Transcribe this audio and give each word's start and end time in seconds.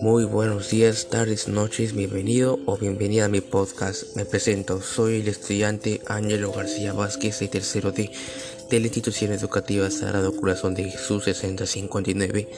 Muy 0.00 0.24
buenos 0.24 0.70
días, 0.70 1.08
tardes, 1.10 1.46
noches, 1.46 1.92
bienvenido 1.92 2.58
o 2.64 2.78
bienvenida 2.78 3.26
a 3.26 3.28
mi 3.28 3.42
podcast. 3.42 4.16
Me 4.16 4.24
presento, 4.24 4.80
soy 4.80 5.20
el 5.20 5.28
estudiante 5.28 6.00
Ángelo 6.06 6.52
García 6.52 6.94
Vázquez 6.94 7.38
de 7.40 7.48
tercero 7.48 7.92
D 7.92 8.10
de 8.70 8.80
la 8.80 8.86
institución 8.86 9.30
educativa 9.30 9.90
Sagrado 9.90 10.34
Corazón 10.34 10.72
de 10.72 10.84
Jesús 10.84 11.24
6059. 11.24 12.48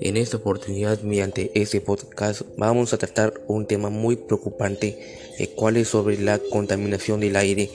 En 0.00 0.16
esta 0.16 0.38
oportunidad, 0.38 1.00
mediante 1.02 1.52
este 1.54 1.80
podcast, 1.80 2.42
vamos 2.56 2.92
a 2.92 2.98
tratar 2.98 3.32
un 3.46 3.66
tema 3.66 3.88
muy 3.88 4.16
preocupante, 4.16 5.20
el 5.38 5.50
cual 5.50 5.76
es 5.76 5.86
sobre 5.86 6.18
la 6.18 6.40
contaminación 6.40 7.20
del 7.20 7.36
aire. 7.36 7.70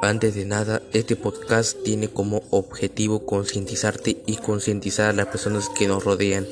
Antes 0.00 0.36
de 0.36 0.44
nada, 0.44 0.80
este 0.92 1.16
podcast 1.16 1.82
tiene 1.82 2.06
como 2.06 2.44
objetivo 2.50 3.26
concientizarte 3.26 4.22
y 4.26 4.36
concientizar 4.36 5.10
a 5.10 5.12
las 5.12 5.26
personas 5.26 5.68
que 5.70 5.88
nos 5.88 6.04
rodean. 6.04 6.46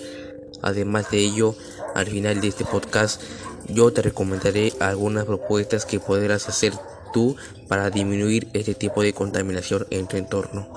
Además 0.62 1.10
de 1.10 1.18
ello, 1.18 1.54
al 1.94 2.06
final 2.06 2.40
de 2.40 2.48
este 2.48 2.64
podcast, 2.64 3.20
yo 3.68 3.92
te 3.92 4.02
recomendaré 4.02 4.72
algunas 4.80 5.24
propuestas 5.24 5.84
que 5.84 6.00
podrás 6.00 6.48
hacer 6.48 6.72
tú 7.12 7.36
para 7.68 7.90
disminuir 7.90 8.48
este 8.52 8.74
tipo 8.74 9.02
de 9.02 9.12
contaminación 9.12 9.86
en 9.90 10.06
tu 10.06 10.16
entorno. 10.16 10.68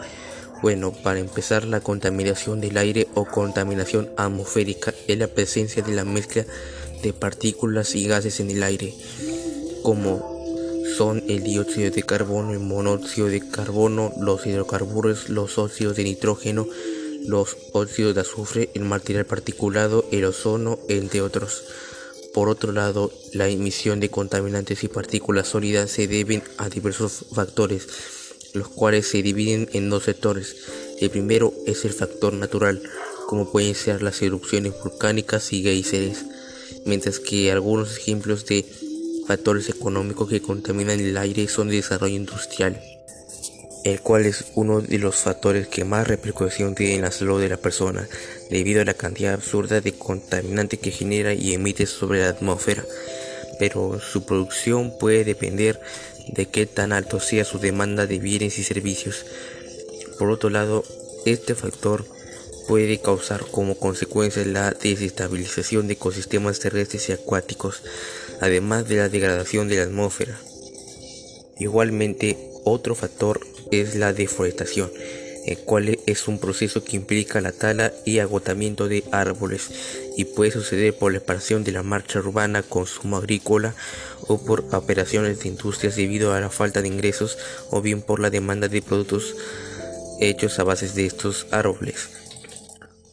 Bueno, 0.61 0.91
para 0.91 1.19
empezar, 1.19 1.65
la 1.65 1.79
contaminación 1.79 2.61
del 2.61 2.77
aire 2.77 3.07
o 3.15 3.25
contaminación 3.25 4.11
atmosférica 4.15 4.93
es 5.07 5.17
la 5.17 5.27
presencia 5.27 5.81
de 5.81 5.93
la 5.93 6.05
mezcla 6.05 6.45
de 7.01 7.13
partículas 7.13 7.95
y 7.95 8.07
gases 8.07 8.39
en 8.39 8.51
el 8.51 8.61
aire, 8.61 8.93
como 9.81 10.39
son 10.95 11.23
el 11.27 11.41
dióxido 11.41 11.89
de 11.89 12.03
carbono, 12.03 12.51
el 12.51 12.59
monóxido 12.59 13.27
de 13.27 13.47
carbono, 13.47 14.13
los 14.19 14.45
hidrocarburos, 14.45 15.29
los 15.29 15.57
óxidos 15.57 15.95
de 15.95 16.03
nitrógeno, 16.03 16.67
los 17.25 17.57
óxidos 17.73 18.15
de 18.15 18.21
azufre, 18.21 18.69
el 18.73 18.83
material 18.83 19.25
particulado, 19.25 20.05
el 20.11 20.25
ozono, 20.25 20.79
entre 20.89 21.21
otros. 21.21 21.63
Por 22.33 22.49
otro 22.49 22.71
lado, 22.71 23.11
la 23.33 23.47
emisión 23.47 23.99
de 23.99 24.09
contaminantes 24.09 24.83
y 24.83 24.87
partículas 24.87 25.49
sólidas 25.49 25.91
se 25.91 26.07
deben 26.07 26.43
a 26.57 26.69
diversos 26.69 27.25
factores 27.33 27.87
los 28.53 28.67
cuales 28.67 29.07
se 29.07 29.21
dividen 29.21 29.69
en 29.73 29.89
dos 29.89 30.03
sectores. 30.03 30.55
El 30.99 31.09
primero 31.09 31.53
es 31.65 31.85
el 31.85 31.93
factor 31.93 32.33
natural, 32.33 32.81
como 33.27 33.51
pueden 33.51 33.75
ser 33.75 34.01
las 34.01 34.21
erupciones 34.21 34.73
volcánicas 34.83 35.53
y 35.53 35.63
geysers, 35.63 36.25
mientras 36.85 37.19
que 37.19 37.51
algunos 37.51 37.97
ejemplos 37.97 38.45
de 38.45 38.65
factores 39.27 39.69
económicos 39.69 40.29
que 40.29 40.41
contaminan 40.41 40.99
el 40.99 41.17
aire 41.17 41.47
son 41.47 41.69
el 41.69 41.75
desarrollo 41.75 42.15
industrial, 42.15 42.81
el 43.83 44.01
cual 44.01 44.25
es 44.25 44.45
uno 44.55 44.81
de 44.81 44.97
los 44.99 45.15
factores 45.15 45.67
que 45.67 45.85
más 45.85 46.07
repercusión 46.07 46.75
tiene 46.75 46.95
en 46.95 47.01
la 47.01 47.11
salud 47.11 47.41
de 47.41 47.49
la 47.49 47.57
persona, 47.57 48.07
debido 48.49 48.81
a 48.81 48.85
la 48.85 48.93
cantidad 48.93 49.33
absurda 49.33 49.81
de 49.81 49.93
contaminantes 49.93 50.79
que 50.79 50.91
genera 50.91 51.33
y 51.33 51.53
emite 51.53 51.85
sobre 51.85 52.19
la 52.19 52.29
atmósfera 52.29 52.83
pero 53.61 53.99
su 53.99 54.25
producción 54.25 54.91
puede 54.97 55.23
depender 55.23 55.79
de 56.27 56.47
qué 56.47 56.65
tan 56.65 56.91
alto 56.91 57.19
sea 57.19 57.45
su 57.45 57.59
demanda 57.59 58.07
de 58.07 58.17
bienes 58.17 58.57
y 58.57 58.63
servicios. 58.63 59.23
Por 60.17 60.31
otro 60.31 60.49
lado, 60.49 60.83
este 61.27 61.53
factor 61.53 62.03
puede 62.67 62.99
causar 62.99 63.45
como 63.51 63.77
consecuencia 63.77 64.43
la 64.45 64.71
desestabilización 64.71 65.85
de 65.85 65.93
ecosistemas 65.93 66.57
terrestres 66.57 67.09
y 67.09 67.11
acuáticos, 67.11 67.83
además 68.39 68.89
de 68.89 68.95
la 68.95 69.09
degradación 69.09 69.67
de 69.67 69.77
la 69.77 69.83
atmósfera. 69.83 70.41
Igualmente, 71.59 72.39
otro 72.63 72.95
factor 72.95 73.41
es 73.71 73.95
la 73.95 74.13
deforestación 74.13 74.91
el 75.45 75.57
cual 75.57 75.99
es 76.05 76.27
un 76.27 76.39
proceso 76.39 76.83
que 76.83 76.95
implica 76.95 77.41
la 77.41 77.51
tala 77.51 77.93
y 78.05 78.19
agotamiento 78.19 78.87
de 78.87 79.03
árboles 79.11 79.71
y 80.15 80.25
puede 80.25 80.51
suceder 80.51 80.95
por 80.95 81.11
la 81.11 81.17
expansión 81.17 81.63
de 81.63 81.71
la 81.71 81.83
marcha 81.83 82.19
urbana, 82.19 82.63
consumo 82.63 83.17
agrícola 83.17 83.73
o 84.27 84.43
por 84.43 84.65
operaciones 84.73 85.39
de 85.39 85.49
industrias 85.49 85.95
debido 85.95 86.33
a 86.33 86.39
la 86.39 86.49
falta 86.49 86.81
de 86.81 86.87
ingresos 86.87 87.37
o 87.69 87.81
bien 87.81 88.01
por 88.01 88.19
la 88.19 88.29
demanda 88.29 88.67
de 88.67 88.81
productos 88.81 89.35
hechos 90.19 90.59
a 90.59 90.63
base 90.63 90.87
de 90.89 91.05
estos 91.05 91.47
árboles. 91.51 92.09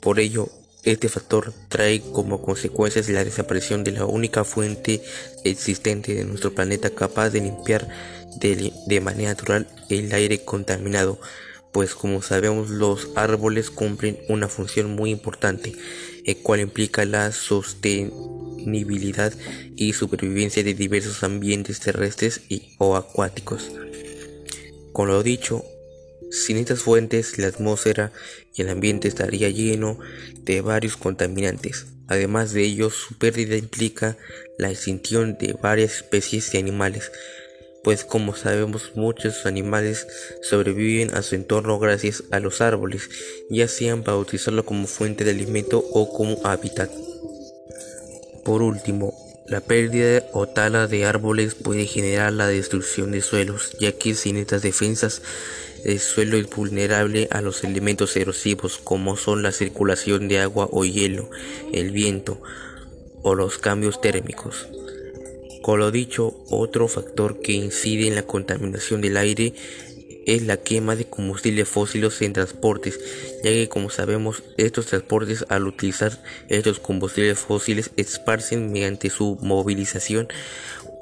Por 0.01 0.21
ello, 0.21 0.51
este 0.85 1.09
factor 1.09 1.53
trae 1.69 2.01
como 2.01 2.41
consecuencias 2.41 3.09
la 3.09 3.25
desaparición 3.25 3.85
de 3.85 3.93
la 3.93 4.05
única 4.05 4.45
fuente 4.45 5.03
existente 5.45 6.15
de 6.15 6.25
nuestro 6.25 6.55
planeta 6.55 6.91
capaz 6.91 7.31
de 7.31 7.41
limpiar 7.41 7.89
de, 8.41 9.01
manera 9.01 9.31
natural 9.31 9.69
el 9.89 10.13
aire 10.13 10.45
contaminado 10.45 11.19
pues 11.73 11.95
como 11.95 12.23
sabemos 12.23 12.71
los 12.71 13.11
árboles 13.15 13.71
cumplen 13.71 14.19
una 14.29 14.49
función 14.49 14.97
muy 14.97 15.11
importante, 15.11 15.75
el 16.25 16.39
cual 16.39 16.61
implica 16.61 17.05
la 17.05 17.31
sostenibilidad 17.31 19.33
y 19.77 19.93
supervivencia 19.93 20.65
de 20.65 20.75
diversos 20.75 21.23
ambientes 21.23 21.81
terrestres 21.81 22.41
y, 22.49 22.75
o 22.79 22.97
acuáticos. 22.97 23.71
Con 24.93 25.09
lo 25.09 25.23
dicho, 25.23 25.65
sin 26.31 26.57
estas 26.57 26.83
fuentes, 26.83 27.39
la 27.39 27.49
atmósfera 27.49 28.13
y 28.55 28.63
el 28.63 28.71
ambiente 28.71 29.09
estaría 29.09 29.51
lleno 29.51 29.99
de 30.43 30.61
varios 30.61 30.97
contaminantes. 30.97 31.87
Además 32.09 32.53
de 32.53 32.65
ello, 32.65 32.91
su 32.91 33.19
pérdida 33.19 33.57
implica 33.57 34.17
la 34.59 34.71
extinción 34.71 35.37
de 35.39 35.53
varias 35.53 35.97
especies 35.97 36.51
de 36.51 36.59
animales, 36.59 37.13
pues 37.89 38.05
como 38.05 38.37
sabemos 38.37 38.93
muchos 38.97 39.47
animales 39.47 40.07
sobreviven 40.43 41.15
a 41.15 41.23
su 41.23 41.37
entorno 41.37 41.79
gracias 41.79 42.23
a 42.31 42.39
los 42.39 42.61
árboles, 42.61 43.09
ya 43.49 43.67
sean 43.67 44.03
para 44.03 44.19
utilizarlo 44.19 44.67
como 44.67 44.87
fuente 44.87 45.25
de 45.25 45.31
alimento 45.31 45.83
o 45.95 46.13
como 46.13 46.39
hábitat. 46.45 46.91
Por 48.45 48.61
último, 48.61 49.15
la 49.47 49.63
pérdida 49.63 50.23
o 50.35 50.47
tala 50.47 50.87
de 50.87 51.07
árboles 51.07 51.55
puede 51.55 51.87
generar 51.87 52.35
la 52.35 52.47
destrucción 52.47 53.11
de 53.11 53.23
suelos, 53.23 53.75
ya 53.81 53.93
que 53.93 54.15
sin 54.15 54.37
estas 54.37 54.61
defensas 54.61 55.23
el 55.83 55.99
suelo 55.99 56.37
es 56.37 56.47
vulnerable 56.51 57.27
a 57.31 57.41
los 57.41 57.65
elementos 57.65 58.15
erosivos 58.19 58.77
como 58.77 59.17
son 59.17 59.43
la 59.43 59.53
circulación 59.53 60.29
de 60.29 60.41
agua 60.41 60.69
o 60.71 60.85
hielo, 60.85 61.31
el 61.73 61.93
viento 61.93 62.39
o 63.23 63.35
los 63.35 63.57
cambios 63.57 64.03
térmicos. 64.03 64.69
Con 65.63 65.81
lo 65.81 65.91
dicho, 65.91 66.35
otro 66.51 66.89
factor 66.89 67.41
que 67.41 67.53
incide 67.53 68.07
en 68.07 68.15
la 68.15 68.23
contaminación 68.23 69.01
del 69.01 69.17
aire 69.17 69.55
es 70.27 70.43
la 70.43 70.59
quema 70.59 70.95
de 70.95 71.07
combustibles 71.07 71.69
fósiles 71.69 72.21
en 72.21 72.35
transportes, 72.35 73.01
ya 73.43 73.51
que 73.51 73.69
como 73.69 73.89
sabemos 73.89 74.43
estos 74.59 74.87
transportes 74.87 75.47
al 75.49 75.67
utilizar 75.67 76.23
estos 76.49 76.81
combustibles 76.81 77.39
fósiles 77.39 77.91
esparcen 77.97 78.71
mediante 78.71 79.09
su 79.09 79.39
movilización 79.41 80.29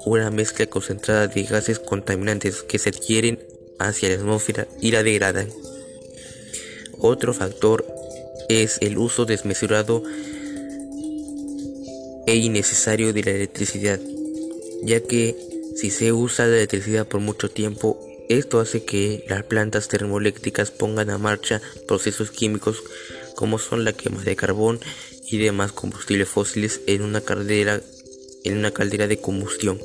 una 0.05 0.31
mezcla 0.31 0.65
concentrada 0.67 1.27
de 1.27 1.43
gases 1.43 1.79
contaminantes 1.79 2.63
que 2.63 2.79
se 2.79 2.89
adquieren 2.89 3.39
hacia 3.79 4.09
la 4.09 4.15
atmósfera 4.15 4.65
y 4.79 4.91
la 4.91 5.03
degradan. 5.03 5.49
Otro 6.97 7.33
factor 7.33 7.85
es 8.47 8.77
el 8.79 8.97
uso 8.97 9.25
desmesurado 9.25 10.03
e 12.25 12.35
innecesario 12.35 13.11
de 13.11 13.23
la 13.23 13.31
electricidad 13.31 13.99
ya 14.83 15.01
que 15.01 15.35
si 15.75 15.91
se 15.91 16.11
usa 16.11 16.47
la 16.47 16.57
electricidad 16.57 17.07
por 17.07 17.21
mucho 17.21 17.49
tiempo, 17.49 17.99
esto 18.29 18.59
hace 18.59 18.83
que 18.83 19.23
las 19.29 19.43
plantas 19.43 19.87
termoeléctricas 19.87 20.71
pongan 20.71 21.09
a 21.09 21.17
marcha 21.17 21.61
procesos 21.87 22.31
químicos 22.31 22.83
como 23.35 23.59
son 23.59 23.85
la 23.85 23.93
quema 23.93 24.23
de 24.23 24.35
carbón 24.35 24.79
y 25.29 25.37
demás 25.37 25.71
combustibles 25.71 26.27
fósiles 26.27 26.81
en 26.87 27.03
una 27.03 27.21
caldera, 27.21 27.81
en 28.43 28.57
una 28.57 28.71
caldera 28.71 29.07
de 29.07 29.19
combustión, 29.19 29.79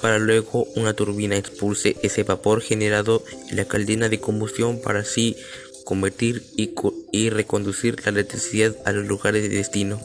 para 0.00 0.18
luego 0.18 0.66
una 0.74 0.94
turbina 0.94 1.36
expulse 1.36 1.96
ese 2.02 2.24
vapor 2.24 2.60
generado 2.60 3.22
en 3.48 3.56
la 3.56 3.66
caldera 3.66 4.08
de 4.08 4.20
combustión 4.20 4.80
para 4.80 5.00
así 5.00 5.36
convertir 5.84 6.42
y, 6.56 6.74
y 7.12 7.30
reconducir 7.30 7.96
la 8.04 8.10
electricidad 8.10 8.76
a 8.84 8.92
los 8.92 9.06
lugares 9.06 9.42
de 9.42 9.50
destino. 9.50 10.00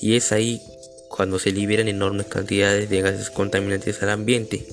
Y 0.00 0.16
es 0.16 0.32
ahí 0.32 0.60
cuando 1.14 1.38
se 1.38 1.52
liberan 1.52 1.86
enormes 1.86 2.26
cantidades 2.26 2.90
de 2.90 3.00
gases 3.00 3.30
contaminantes 3.30 4.02
al 4.02 4.10
ambiente. 4.10 4.66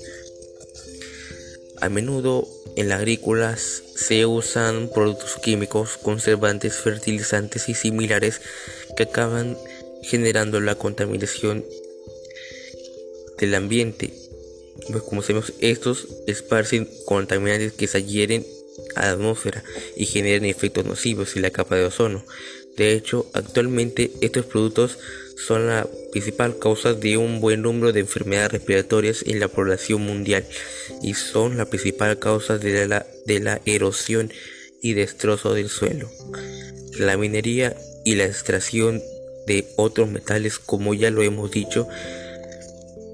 A 1.80 1.88
menudo 1.90 2.48
en 2.76 2.90
la 2.90 2.96
agrícola 2.96 3.56
se 3.58 4.26
usan 4.26 4.90
productos 4.90 5.36
químicos, 5.36 6.00
conservantes, 6.02 6.78
fertilizantes 6.78 7.70
y 7.70 7.76
similares 7.76 8.42
que 8.98 9.04
acaban 9.04 9.56
generando 10.02 10.60
la 10.60 10.74
contaminación 10.74 11.64
del 13.38 13.54
ambiente. 13.54 14.12
Pues 14.90 15.04
como 15.04 15.22
sabemos, 15.22 15.54
estos 15.60 16.08
esparcen 16.26 16.90
contaminantes 17.06 17.74
que 17.74 17.86
se 17.86 18.00
adhieren 18.00 18.48
a 18.96 19.06
la 19.06 19.12
atmósfera 19.12 19.64
y 19.96 20.08
generan 20.08 20.46
efectos 20.46 20.86
nocivos 20.86 21.36
en 21.36 21.44
la 21.44 21.52
capa 21.52 21.76
de 21.76 21.86
ozono. 21.86 22.26
De 22.77 22.94
hecho, 22.94 23.29
actualmente 23.33 24.12
estos 24.21 24.45
productos 24.45 24.97
son 25.35 25.68
la 25.68 25.88
principal 26.12 26.57
causa 26.59 26.94
de 26.94 27.18
un 27.18 27.41
buen 27.41 27.63
número 27.63 27.91
de 27.91 28.01
enfermedades 28.01 28.51
respiratorias 28.51 29.23
en 29.25 29.39
la 29.39 29.47
población 29.47 30.01
mundial 30.01 30.45
y 31.01 31.15
son 31.15 31.57
la 31.57 31.65
principal 31.65 32.19
causa 32.19 32.57
de 32.57 32.88
la, 32.88 33.06
de 33.25 33.39
la 33.39 33.62
erosión 33.65 34.31
y 34.81 34.94
destrozo 34.94 35.53
del 35.53 35.69
suelo. 35.69 36.09
La 36.97 37.18
minería 37.18 37.75
y 38.06 38.15
la 38.15 38.25
extracción 38.25 39.01
de 39.47 39.68
otros 39.77 40.09
metales, 40.09 40.59
como 40.59 40.94
ya 40.94 41.09
lo 41.09 41.23
hemos 41.23 41.51
dicho, 41.51 41.88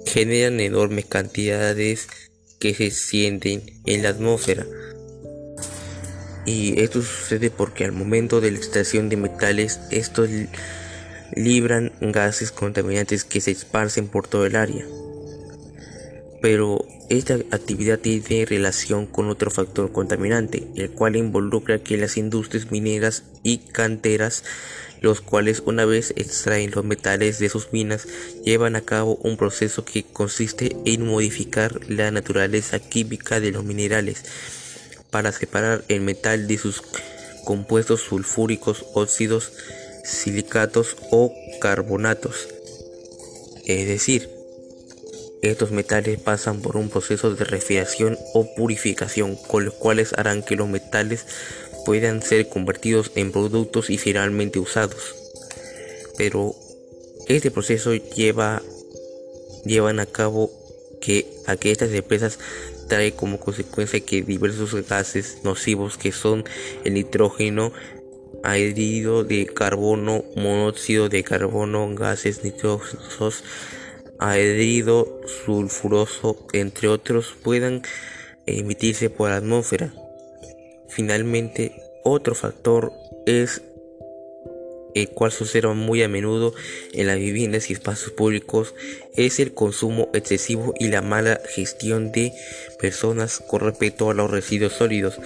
generan 0.06 0.60
enormes 0.60 1.06
cantidades 1.06 2.08
que 2.60 2.74
se 2.74 2.92
sienten 2.92 3.64
en 3.86 4.04
la 4.04 4.10
atmósfera. 4.10 4.66
Y 6.48 6.80
esto 6.80 7.02
sucede 7.02 7.50
porque 7.52 7.84
al 7.84 7.92
momento 7.92 8.40
de 8.40 8.52
la 8.52 8.58
extracción 8.58 9.10
de 9.10 9.18
metales, 9.18 9.82
estos 9.92 10.30
libran 11.36 11.92
gases 12.00 12.54
contaminantes 12.54 13.26
que 13.26 13.42
se 13.42 13.52
esparcen 13.52 14.08
por 14.08 14.30
todo 14.30 14.46
el 14.46 14.56
área. 14.56 14.86
Pero 16.42 16.86
esta 17.10 17.34
actividad 17.52 18.00
tiene 18.00 18.46
relación 18.46 19.08
con 19.08 19.28
otro 19.28 19.52
factor 19.52 19.92
contaminante, 19.92 20.66
el 20.78 20.90
cual 20.92 21.18
involucra 21.18 21.80
que 21.80 21.98
las 21.98 22.16
industrias 22.16 22.72
mineras 22.72 23.24
y 23.44 23.58
canteras, 23.58 24.46
los 25.02 25.20
cuales 25.20 25.62
una 25.66 25.84
vez 25.84 26.14
extraen 26.16 26.72
los 26.72 26.86
metales 26.86 27.40
de 27.40 27.50
sus 27.50 27.74
minas, 27.74 28.08
llevan 28.46 28.78
a 28.78 28.82
cabo 28.82 29.18
un 29.18 29.36
proceso 29.36 29.84
que 29.84 30.04
consiste 30.04 30.78
en 30.86 31.06
modificar 31.06 31.82
la 31.90 32.10
naturaleza 32.10 32.80
química 32.80 33.42
de 33.42 33.52
los 33.52 33.66
minerales 33.66 34.24
para 35.12 35.32
separar 35.32 35.84
el 35.88 36.02
metal 36.02 36.48
de 36.48 36.58
sus 36.58 36.82
compuestos 37.46 38.02
sulfúricos, 38.02 38.86
óxidos, 38.94 39.54
silicatos 40.04 40.98
o 41.12 41.34
carbonatos. 41.60 42.48
Es 43.66 43.88
decir, 43.88 44.30
estos 45.42 45.72
metales 45.72 46.20
pasan 46.20 46.62
por 46.62 46.78
un 46.78 46.90
proceso 46.90 47.34
de 47.34 47.46
refrigeración 47.46 48.18
o 48.34 48.54
purificación, 48.56 49.36
con 49.36 49.66
los 49.66 49.74
cuales 49.76 50.14
harán 50.18 50.42
que 50.44 50.56
los 50.56 50.68
metales 50.68 51.26
puedan 51.86 52.22
ser 52.22 52.50
convertidos 52.50 53.12
en 53.16 53.32
productos 53.32 53.90
y 53.90 53.98
finalmente 53.98 54.60
usados. 54.60 55.16
Pero 56.18 56.56
este 57.28 57.52
proceso 57.52 57.94
lleva 57.94 58.62
llevan 59.64 60.00
a 60.00 60.06
cabo 60.06 60.52
que 61.02 61.28
a 61.46 61.56
que 61.56 61.72
estas 61.72 61.92
empresas 61.92 62.40
trae 62.88 63.14
como 63.14 63.40
consecuencia 63.40 64.00
que 64.00 64.22
diversos 64.22 64.74
gases 64.88 65.40
nocivos 65.44 65.98
que 65.98 66.12
son 66.12 66.44
el 66.84 66.94
nitrógeno, 66.94 67.72
anhídrido 68.44 69.24
de 69.24 69.46
carbono, 69.46 70.24
monóxido 70.36 71.10
de 71.10 71.24
carbono, 71.24 71.94
gases 71.96 72.44
nitrosos, 72.44 73.44
anhídrido 74.20 75.22
sulfuroso, 75.46 76.48
entre 76.54 76.88
otros, 76.88 77.36
puedan 77.44 77.82
emitirse 78.46 79.10
por 79.10 79.30
la 79.30 79.38
atmósfera. 79.38 79.94
Finalmente, 80.90 81.76
otro 82.04 82.34
factor 82.34 82.92
es 83.26 83.62
el 85.02 85.10
cual 85.10 85.32
se 85.32 85.62
muy 85.68 86.04
a 86.04 86.08
menudo 86.08 86.54
en 86.94 87.08
las 87.08 87.18
viviendas 87.18 87.70
y 87.70 87.74
espacios 87.74 88.12
públicos, 88.12 88.74
es 89.16 89.40
el 89.40 89.54
consumo 89.54 90.10
excesivo 90.14 90.74
y 90.80 90.88
la 90.88 91.02
mala 91.02 91.42
gestión 91.48 92.12
de 92.12 92.34
personas 92.80 93.42
con 93.48 93.62
respecto 93.62 94.10
a 94.10 94.14
los 94.14 94.30
residuos 94.30 94.74
sólidos, 94.74 95.20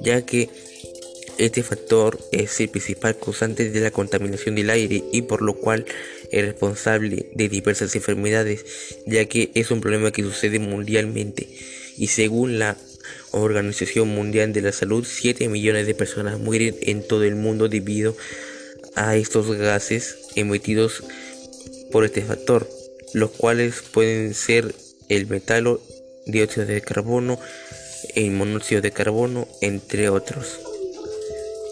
ya 0.00 0.22
que 0.22 0.48
este 1.38 1.62
factor 1.62 2.18
es 2.32 2.58
el 2.60 2.68
principal 2.68 3.16
causante 3.16 3.70
de 3.70 3.80
la 3.80 3.92
contaminación 3.92 4.56
del 4.56 4.70
aire 4.70 5.04
y 5.12 5.22
por 5.22 5.40
lo 5.40 5.54
cual 5.54 5.86
es 6.32 6.44
responsable 6.44 7.30
de 7.34 7.48
diversas 7.48 7.94
enfermedades, 7.94 8.64
ya 9.06 9.24
que 9.26 9.50
es 9.54 9.70
un 9.70 9.80
problema 9.80 10.10
que 10.10 10.22
sucede 10.22 10.58
mundialmente. 10.58 11.48
Y 11.96 12.08
según 12.08 12.58
la 12.58 12.76
Organización 13.30 14.08
Mundial 14.08 14.52
de 14.52 14.62
la 14.62 14.72
Salud, 14.72 15.06
7 15.08 15.48
millones 15.48 15.86
de 15.86 15.94
personas 15.94 16.38
mueren 16.38 16.76
en 16.80 17.06
todo 17.06 17.24
el 17.24 17.36
mundo 17.36 17.68
debido 17.68 18.12
a 18.12 18.14
estos 19.16 19.50
gases 19.56 20.16
emitidos 20.34 21.04
por 21.92 22.04
este 22.04 22.22
factor, 22.22 22.68
los 23.14 23.30
cuales 23.30 23.82
pueden 23.92 24.34
ser 24.34 24.74
el 25.08 25.26
metalo, 25.26 25.80
dióxido 26.26 26.66
de 26.66 26.80
carbono, 26.80 27.38
el 28.14 28.30
monóxido 28.32 28.80
de 28.80 28.90
carbono, 28.90 29.48
entre 29.60 30.08
otros. 30.08 30.60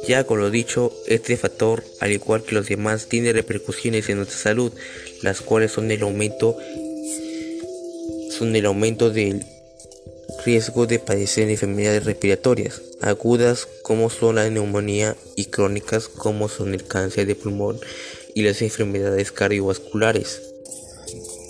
Ya 0.07 0.25
con 0.25 0.39
lo 0.39 0.51
dicho, 0.51 0.93
este 1.09 1.37
factor, 1.37 1.85
al 2.01 2.13
igual 2.13 2.45
que 2.45 2.55
los 2.55 2.69
demás, 2.69 3.09
tiene 3.09 3.33
repercusiones 3.33 4.09
en 4.09 4.19
nuestra 4.19 4.39
salud, 4.39 4.73
las 5.23 5.41
cuales 5.41 5.73
son 5.73 5.91
el 5.91 6.03
aumento 6.03 6.57
son 8.31 8.55
el 8.55 8.67
aumento 8.67 9.11
del 9.11 9.47
riesgo 10.47 10.87
de 10.87 11.01
padecer 11.01 11.51
enfermedades 11.51 12.05
respiratorias 12.05 12.81
agudas 13.03 13.67
como 13.83 14.09
son 14.11 14.37
la 14.37 14.49
neumonía 14.49 15.17
y 15.35 15.47
crónicas 15.47 16.07
como 16.07 16.49
son 16.49 16.73
el 16.73 16.85
cáncer 16.85 17.27
de 17.27 17.35
pulmón 17.35 17.81
y 18.33 18.43
las 18.43 18.63
enfermedades 18.63 19.33
cardiovasculares. 19.33 20.43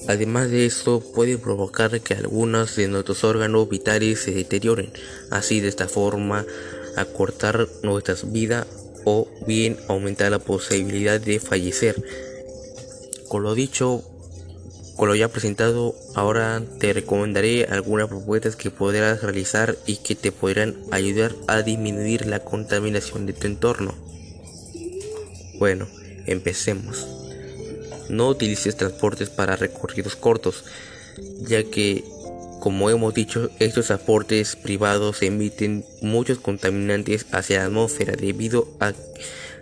Además 0.09 0.51
de 0.51 0.65
esto 0.65 1.01
puede 1.15 1.37
provocar 1.37 2.01
que 2.01 2.15
algunos 2.15 2.77
de 2.77 2.89
nuestros 2.89 3.23
órganos 3.23 3.69
vitales 3.69 4.21
se 4.21 4.33
deterioren, 4.33 4.91
así 5.31 5.61
de 5.61 5.69
esta 5.69 5.89
forma 5.89 6.47
acortar 6.97 7.69
nuestra 7.83 8.17
vida 8.25 8.67
o 9.05 9.29
bien 9.47 9.77
aumentar 9.89 10.31
la 10.31 10.39
posibilidad 10.39 11.21
de 11.21 11.39
fallecer. 11.39 12.03
Con 13.29 13.43
lo 13.43 13.55
dicho, 13.55 14.03
con 14.97 15.09
lo 15.09 15.15
ya 15.15 15.29
presentado, 15.29 15.95
ahora 16.15 16.63
te 16.79 16.93
recomendaré 16.95 17.65
algunas 17.65 18.09
propuestas 18.09 18.57
que 18.57 18.71
podrás 18.71 19.23
realizar 19.23 19.77
y 19.87 19.97
que 19.97 20.15
te 20.15 20.33
podrán 20.33 20.75
ayudar 20.91 21.35
a 21.49 21.61
disminuir 21.61 22.25
la 22.25 22.41
contaminación 22.41 23.27
de 23.27 23.35
tu 23.35 23.47
entorno. 23.47 23.95
Bueno, 25.59 25.87
empecemos. 26.27 27.07
No 28.09 28.29
utilices 28.29 28.77
transportes 28.77 29.29
para 29.29 29.57
recorridos 29.57 30.17
cortos, 30.17 30.65
ya 31.41 31.63
que, 31.65 32.03
como 32.61 32.89
hemos 32.89 33.13
dicho, 33.13 33.51
estos 33.59 33.89
transportes 33.89 34.57
privados 34.57 35.23
emiten 35.23 35.85
muchos 36.01 36.39
contaminantes 36.39 37.27
hacia 37.33 37.59
la 37.59 37.67
atmósfera 37.67 38.15
debido 38.17 38.69
a 38.81 38.95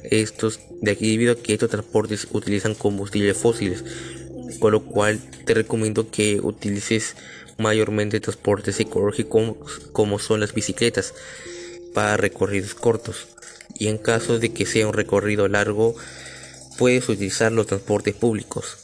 estos, 0.05 0.61
de 0.81 0.93
aquí 0.93 1.11
debido 1.11 1.33
a 1.33 1.37
que 1.37 1.55
estos 1.55 1.71
transportes 1.71 2.29
utilizan 2.31 2.75
combustibles 2.75 3.37
fósiles 3.37 3.83
con 4.59 4.73
lo 4.73 4.85
cual 4.85 5.21
te 5.45 5.55
recomiendo 5.55 6.11
que 6.11 6.41
utilices 6.41 7.17
mayormente 7.59 8.21
transportes 8.21 8.81
ecológicos 8.81 9.81
como 9.93 10.19
son 10.19 10.41
las 10.41 10.55
bicicletas 10.55 11.15
para 11.93 12.17
recorridos 12.17 12.75
cortos 12.75 13.29
y 13.79 13.89
en 13.89 13.99
caso 13.99 14.39
de 14.39 14.53
que 14.53 14.67
sea 14.67 14.87
un 14.87 14.93
recorrido 14.93 15.49
largo 15.49 15.95
puedes 16.79 17.09
utilizar 17.09 17.53
los 17.53 17.67
transportes 17.67 18.15
públicos. 18.15 18.79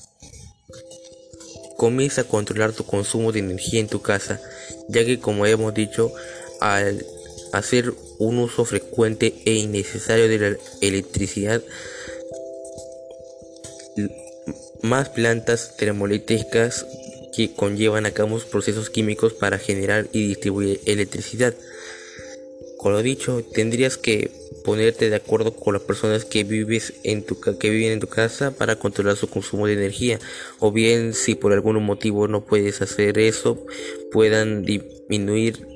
Comienza 1.77 2.23
a 2.23 2.25
controlar 2.25 2.73
tu 2.73 2.85
consumo 2.85 3.33
de 3.33 3.41
energía 3.41 3.81
en 3.81 3.89
tu 3.89 4.03
casa, 4.03 4.41
ya 4.89 5.05
que 5.05 5.19
como 5.19 5.47
hemos 5.47 5.73
dicho, 5.75 6.13
al 6.61 7.05
hacer 7.53 7.95
un 8.19 8.39
uso 8.39 8.65
frecuente 8.65 9.35
e 9.45 9.55
innecesario 9.55 10.29
de 10.29 10.39
la 10.39 10.57
electricidad, 10.83 11.63
más 14.83 15.09
plantas 15.09 15.77
termoeléctricas 15.77 16.87
que 17.35 17.53
conllevan 17.55 18.07
a 18.07 18.13
cabo 18.13 18.39
procesos 18.51 18.91
químicos 18.91 19.33
para 19.33 19.59
generar 19.59 20.09
y 20.13 20.29
distribuir 20.29 20.81
electricidad. 20.87 21.55
Con 22.77 22.93
lo 22.93 23.03
dicho, 23.03 23.45
tendrías 23.53 23.97
que 23.97 24.31
ponerte 24.65 25.11
de 25.11 25.17
acuerdo 25.17 25.55
con 25.55 25.75
las 25.75 25.83
personas 25.83 26.25
que 26.25 26.45
vives 26.45 26.95
en 27.03 27.23
tu 27.23 27.41
que 27.41 27.71
viven 27.71 27.93
en 27.93 28.01
tu 28.01 28.07
casa 28.07 28.51
para 28.51 28.77
controlar 28.77 29.17
su 29.17 29.29
consumo 29.29 29.67
de 29.67 29.73
energía 29.75 30.19
o 30.59 30.71
bien 30.71 31.15
si 31.15 31.35
por 31.35 31.53
algún 31.53 31.83
motivo 31.83 32.29
no 32.29 32.45
puedes 32.45 32.83
hacer 32.83 33.19
eso 33.19 33.65
puedan 34.13 34.65
disminuir 34.65 35.67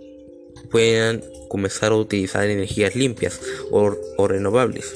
puedan 0.70 1.24
comenzar 1.48 1.92
a 1.92 1.96
utilizar 1.96 2.48
energías 2.48 2.94
limpias 2.94 3.40
o, 3.70 3.96
o 4.18 4.28
renovables 4.28 4.94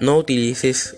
no 0.00 0.18
utilices 0.18 0.97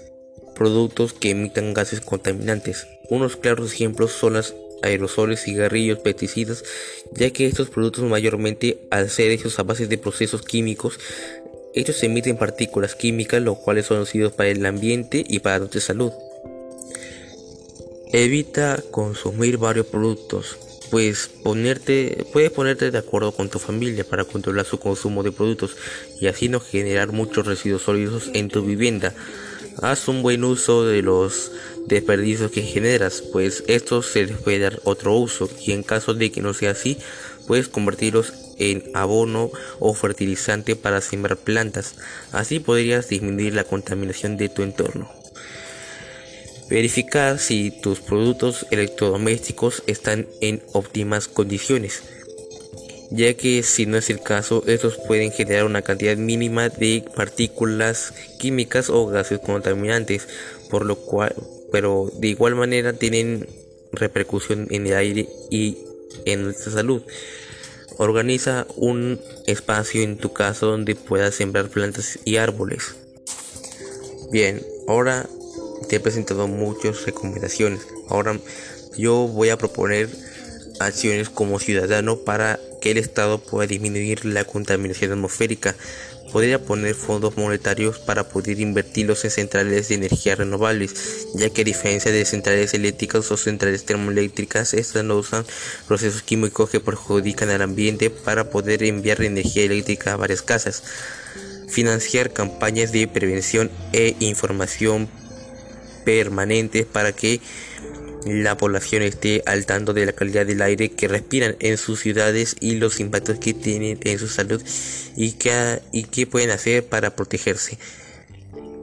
productos 0.60 1.14
que 1.14 1.30
emitan 1.30 1.72
gases 1.72 2.02
contaminantes. 2.02 2.86
Unos 3.08 3.38
claros 3.38 3.72
ejemplos 3.72 4.12
son 4.12 4.34
los 4.34 4.54
aerosoles, 4.82 5.40
cigarrillos, 5.40 6.00
pesticidas, 6.00 6.64
ya 7.12 7.30
que 7.30 7.46
estos 7.46 7.70
productos 7.70 8.04
mayormente 8.04 8.76
al 8.90 9.08
ser 9.08 9.30
hechos 9.30 9.58
a 9.58 9.62
base 9.62 9.86
de 9.86 9.96
procesos 9.96 10.42
químicos, 10.42 11.00
ellos 11.74 12.02
emiten 12.02 12.36
partículas 12.36 12.94
químicas, 12.94 13.40
los 13.40 13.56
cuales 13.56 13.86
son 13.86 14.00
nocivos 14.00 14.32
para 14.34 14.50
el 14.50 14.66
ambiente 14.66 15.24
y 15.26 15.38
para 15.38 15.60
nuestra 15.60 15.80
salud. 15.80 16.12
Evita 18.12 18.84
consumir 18.90 19.56
varios 19.56 19.86
productos, 19.86 20.58
pues 20.90 21.30
ponerte, 21.42 22.26
puedes 22.34 22.50
ponerte 22.50 22.90
de 22.90 22.98
acuerdo 22.98 23.32
con 23.32 23.48
tu 23.48 23.58
familia 23.58 24.04
para 24.04 24.26
controlar 24.26 24.66
su 24.66 24.78
consumo 24.78 25.22
de 25.22 25.32
productos 25.32 25.78
y 26.20 26.26
así 26.26 26.50
no 26.50 26.60
generar 26.60 27.12
muchos 27.12 27.46
residuos 27.46 27.80
sólidos 27.80 28.28
en 28.34 28.48
tu 28.48 28.62
vivienda. 28.62 29.14
Haz 29.82 30.08
un 30.08 30.20
buen 30.22 30.44
uso 30.44 30.84
de 30.84 31.00
los 31.00 31.52
desperdicios 31.86 32.50
que 32.50 32.60
generas, 32.60 33.22
pues 33.32 33.64
estos 33.66 34.04
se 34.06 34.26
les 34.26 34.36
puede 34.36 34.58
dar 34.58 34.80
otro 34.84 35.16
uso 35.16 35.48
y 35.64 35.72
en 35.72 35.82
caso 35.82 36.12
de 36.12 36.30
que 36.30 36.42
no 36.42 36.52
sea 36.52 36.72
así, 36.72 36.98
puedes 37.46 37.68
convertirlos 37.68 38.34
en 38.58 38.84
abono 38.92 39.50
o 39.78 39.94
fertilizante 39.94 40.76
para 40.76 41.00
sembrar 41.00 41.38
plantas. 41.38 41.94
Así 42.30 42.60
podrías 42.60 43.08
disminuir 43.08 43.54
la 43.54 43.64
contaminación 43.64 44.36
de 44.36 44.50
tu 44.50 44.62
entorno. 44.62 45.10
Verificar 46.68 47.38
si 47.38 47.70
tus 47.70 48.00
productos 48.00 48.66
electrodomésticos 48.70 49.82
están 49.86 50.28
en 50.42 50.62
óptimas 50.74 51.26
condiciones, 51.26 52.02
ya 53.10 53.34
que 53.34 53.62
si 53.62 53.86
no 53.86 53.96
es 53.96 54.08
el 54.08 54.20
caso, 54.20 54.62
estos 54.66 54.96
pueden 54.96 55.32
generar 55.32 55.64
una 55.64 55.82
cantidad 55.82 56.16
mínima 56.16 56.68
de 56.68 57.04
partículas 57.14 58.14
químicas 58.38 58.88
o 58.88 59.06
gases 59.06 59.40
contaminantes, 59.40 60.28
por 60.70 60.86
lo 60.86 60.96
cual, 60.96 61.34
pero 61.72 62.10
de 62.14 62.28
igual 62.28 62.54
manera 62.54 62.92
tienen 62.92 63.48
repercusión 63.92 64.68
en 64.70 64.86
el 64.86 64.94
aire 64.94 65.28
y 65.50 65.78
en 66.24 66.44
nuestra 66.44 66.72
salud. 66.72 67.02
Organiza 67.98 68.66
un 68.76 69.20
espacio 69.46 70.02
en 70.02 70.16
tu 70.16 70.32
casa 70.32 70.66
donde 70.66 70.94
puedas 70.94 71.34
sembrar 71.34 71.68
plantas 71.68 72.18
y 72.24 72.36
árboles. 72.36 72.94
Bien, 74.30 74.62
ahora 74.86 75.28
te 75.88 75.96
he 75.96 76.00
presentado 76.00 76.46
muchas 76.46 77.04
recomendaciones. 77.04 77.80
Ahora 78.08 78.38
yo 78.96 79.26
voy 79.26 79.50
a 79.50 79.58
proponer 79.58 80.08
acciones 80.78 81.28
como 81.28 81.58
ciudadano 81.58 82.20
para 82.20 82.58
que 82.80 82.90
el 82.92 82.98
Estado 82.98 83.38
pueda 83.38 83.66
disminuir 83.66 84.24
la 84.24 84.44
contaminación 84.44 85.12
atmosférica 85.12 85.76
podría 86.30 86.62
poner 86.62 86.94
fondos 86.94 87.36
monetarios 87.36 87.98
para 87.98 88.28
poder 88.28 88.60
invertirlos 88.60 89.24
en 89.24 89.30
centrales 89.30 89.88
de 89.88 89.96
energía 89.96 90.36
renovables, 90.36 91.26
ya 91.34 91.50
que 91.50 91.62
a 91.62 91.64
diferencia 91.64 92.10
de 92.12 92.24
centrales 92.24 92.72
eléctricas 92.74 93.30
o 93.30 93.36
centrales 93.36 93.84
termoeléctricas, 93.84 94.74
estas 94.74 95.04
no 95.04 95.16
usan 95.16 95.44
procesos 95.86 96.22
químicos 96.22 96.70
que 96.70 96.80
perjudican 96.80 97.50
al 97.50 97.62
ambiente 97.62 98.10
para 98.10 98.50
poder 98.50 98.82
enviar 98.82 99.22
energía 99.22 99.64
eléctrica 99.64 100.12
a 100.12 100.16
varias 100.16 100.42
casas. 100.42 100.82
Financiar 101.68 102.32
campañas 102.32 102.92
de 102.92 103.06
prevención 103.06 103.70
e 103.92 104.16
información 104.20 105.08
permanentes 106.04 106.86
para 106.86 107.12
que 107.12 107.40
la 108.26 108.56
población 108.56 109.02
esté 109.02 109.42
al 109.46 109.66
tanto 109.66 109.92
de 109.92 110.06
la 110.06 110.12
calidad 110.12 110.46
del 110.46 110.62
aire 110.62 110.90
que 110.90 111.08
respiran 111.08 111.56
en 111.60 111.78
sus 111.78 112.00
ciudades 112.00 112.56
y 112.60 112.76
los 112.76 113.00
impactos 113.00 113.38
que 113.38 113.54
tienen 113.54 113.98
en 114.02 114.18
su 114.18 114.28
salud 114.28 114.62
y 115.16 115.32
qué 115.32 115.80
y 115.92 116.04
pueden 116.26 116.50
hacer 116.50 116.84
para 116.84 117.16
protegerse. 117.16 117.78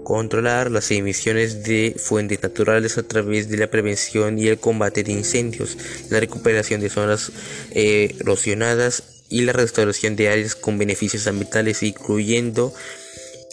Controlar 0.03 0.71
las 0.71 0.89
emisiones 0.91 1.63
de 1.63 1.95
fuentes 1.97 2.41
naturales 2.41 2.97
a 2.97 3.03
través 3.03 3.49
de 3.49 3.57
la 3.57 3.67
prevención 3.67 4.39
y 4.39 4.47
el 4.47 4.57
combate 4.57 5.03
de 5.03 5.11
incendios, 5.11 5.77
la 6.09 6.19
recuperación 6.19 6.79
de 6.79 6.89
zonas 6.89 7.31
eh, 7.71 8.15
erosionadas 8.19 9.03
y 9.29 9.41
la 9.41 9.51
restauración 9.51 10.15
de 10.15 10.29
áreas 10.29 10.55
con 10.55 10.77
beneficios 10.77 11.27
ambientales, 11.27 11.83
incluyendo 11.83 12.73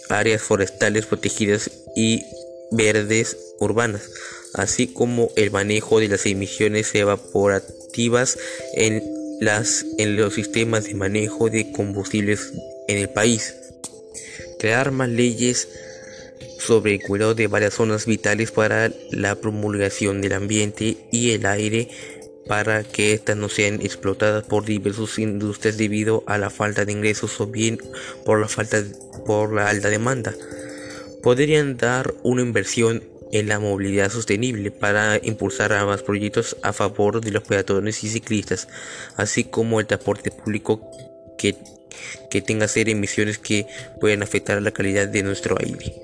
áreas 0.09 0.43
forestales 0.43 1.07
protegidas 1.07 1.71
y 1.97 2.23
verdes 2.71 3.37
urbanas 3.61 4.11
así 4.54 4.87
como 4.87 5.30
el 5.37 5.50
manejo 5.50 6.00
de 6.00 6.09
las 6.09 6.25
emisiones 6.25 6.94
evaporativas 6.94 8.38
en, 8.75 9.02
las, 9.40 9.85
en 9.99 10.16
los 10.16 10.35
sistemas 10.35 10.85
de 10.85 10.94
manejo 10.94 11.50
de 11.50 11.71
combustibles 11.73 12.52
en 12.88 12.99
el 12.99 13.11
país. 13.11 13.54
Crear 14.59 14.92
más 14.92 15.09
leyes 15.09 15.68
sobre 16.59 16.94
el 16.94 17.02
cuidado 17.02 17.35
de 17.35 17.49
varias 17.49 17.75
zonas 17.75 18.06
vitales 18.06 18.52
para 18.52 18.90
la 19.11 19.35
promulgación 19.35 20.23
del 20.23 20.33
ambiente 20.33 20.97
y 21.11 21.33
el 21.33 21.44
aire 21.44 21.88
para 22.47 22.85
que 22.85 23.12
éstas 23.14 23.37
no 23.37 23.49
sean 23.49 23.80
explotadas 23.83 24.44
por 24.44 24.64
diversas 24.64 25.18
industrias 25.18 25.76
debido 25.76 26.23
a 26.26 26.38
la 26.38 26.50
falta 26.50 26.85
de 26.85 26.92
ingresos 26.92 27.40
o 27.40 27.47
bien 27.47 27.78
por 28.25 28.38
la 28.38 28.49
falta 28.49 28.83
por 29.26 29.52
la 29.52 29.68
alta 29.68 29.88
demanda. 29.88 30.35
Podrían 31.25 31.78
dar 31.78 32.14
una 32.23 32.43
inversión 32.43 33.02
en 33.33 33.49
la 33.49 33.59
movilidad 33.59 34.11
sostenible 34.11 34.71
para 34.71 35.19
impulsar 35.23 35.73
a 35.73 35.87
más 35.87 36.02
proyectos 36.02 36.57
a 36.62 36.75
favor 36.75 37.23
de 37.23 37.31
los 37.31 37.43
peatones 37.45 38.04
y 38.04 38.11
ciclistas, 38.11 38.69
así 39.16 39.45
como 39.45 39.81
el 39.81 39.87
transporte 39.87 40.31
público 40.31 40.83
que, 41.38 41.57
que 42.31 42.43
tenga 42.43 42.69
ser 42.69 42.90
emisiones 42.90 43.38
que 43.38 43.66
pueden 44.00 44.23
afectar 44.23 44.61
la 44.61 44.71
calidad 44.71 45.09
de 45.09 45.23
nuestro 45.23 45.57
aire. 45.59 45.95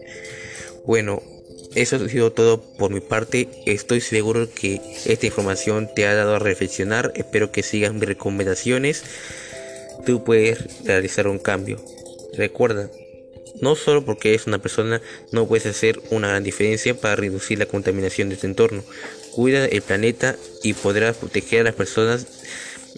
Bueno, 0.86 1.22
eso 1.74 1.96
ha 1.96 2.08
sido 2.08 2.32
todo 2.32 2.62
por 2.78 2.90
mi 2.90 3.00
parte. 3.00 3.48
Estoy 3.66 4.00
seguro 4.00 4.48
que 4.52 4.80
esta 5.04 5.26
información 5.26 5.90
te 5.94 6.06
ha 6.06 6.14
dado 6.14 6.36
a 6.36 6.38
reflexionar. 6.38 7.12
Espero 7.14 7.52
que 7.52 7.62
sigas 7.62 7.92
mis 7.92 8.04
recomendaciones. 8.04 9.04
Tú 10.06 10.24
puedes 10.24 10.82
realizar 10.84 11.28
un 11.28 11.38
cambio. 11.38 11.76
Recuerda, 12.32 12.90
no 13.60 13.74
solo 13.76 14.04
porque 14.04 14.34
es 14.34 14.46
una 14.46 14.58
persona, 14.58 15.00
no 15.32 15.46
puedes 15.46 15.66
hacer 15.66 16.00
una 16.10 16.28
gran 16.28 16.44
diferencia 16.44 16.94
para 16.94 17.16
reducir 17.16 17.58
la 17.58 17.66
contaminación 17.66 18.28
de 18.28 18.36
tu 18.36 18.46
entorno. 18.46 18.82
Cuida 19.32 19.66
el 19.66 19.82
planeta 19.82 20.36
y 20.62 20.74
podrás 20.74 21.16
proteger 21.16 21.60
a 21.60 21.64
las 21.64 21.74
personas 21.74 22.26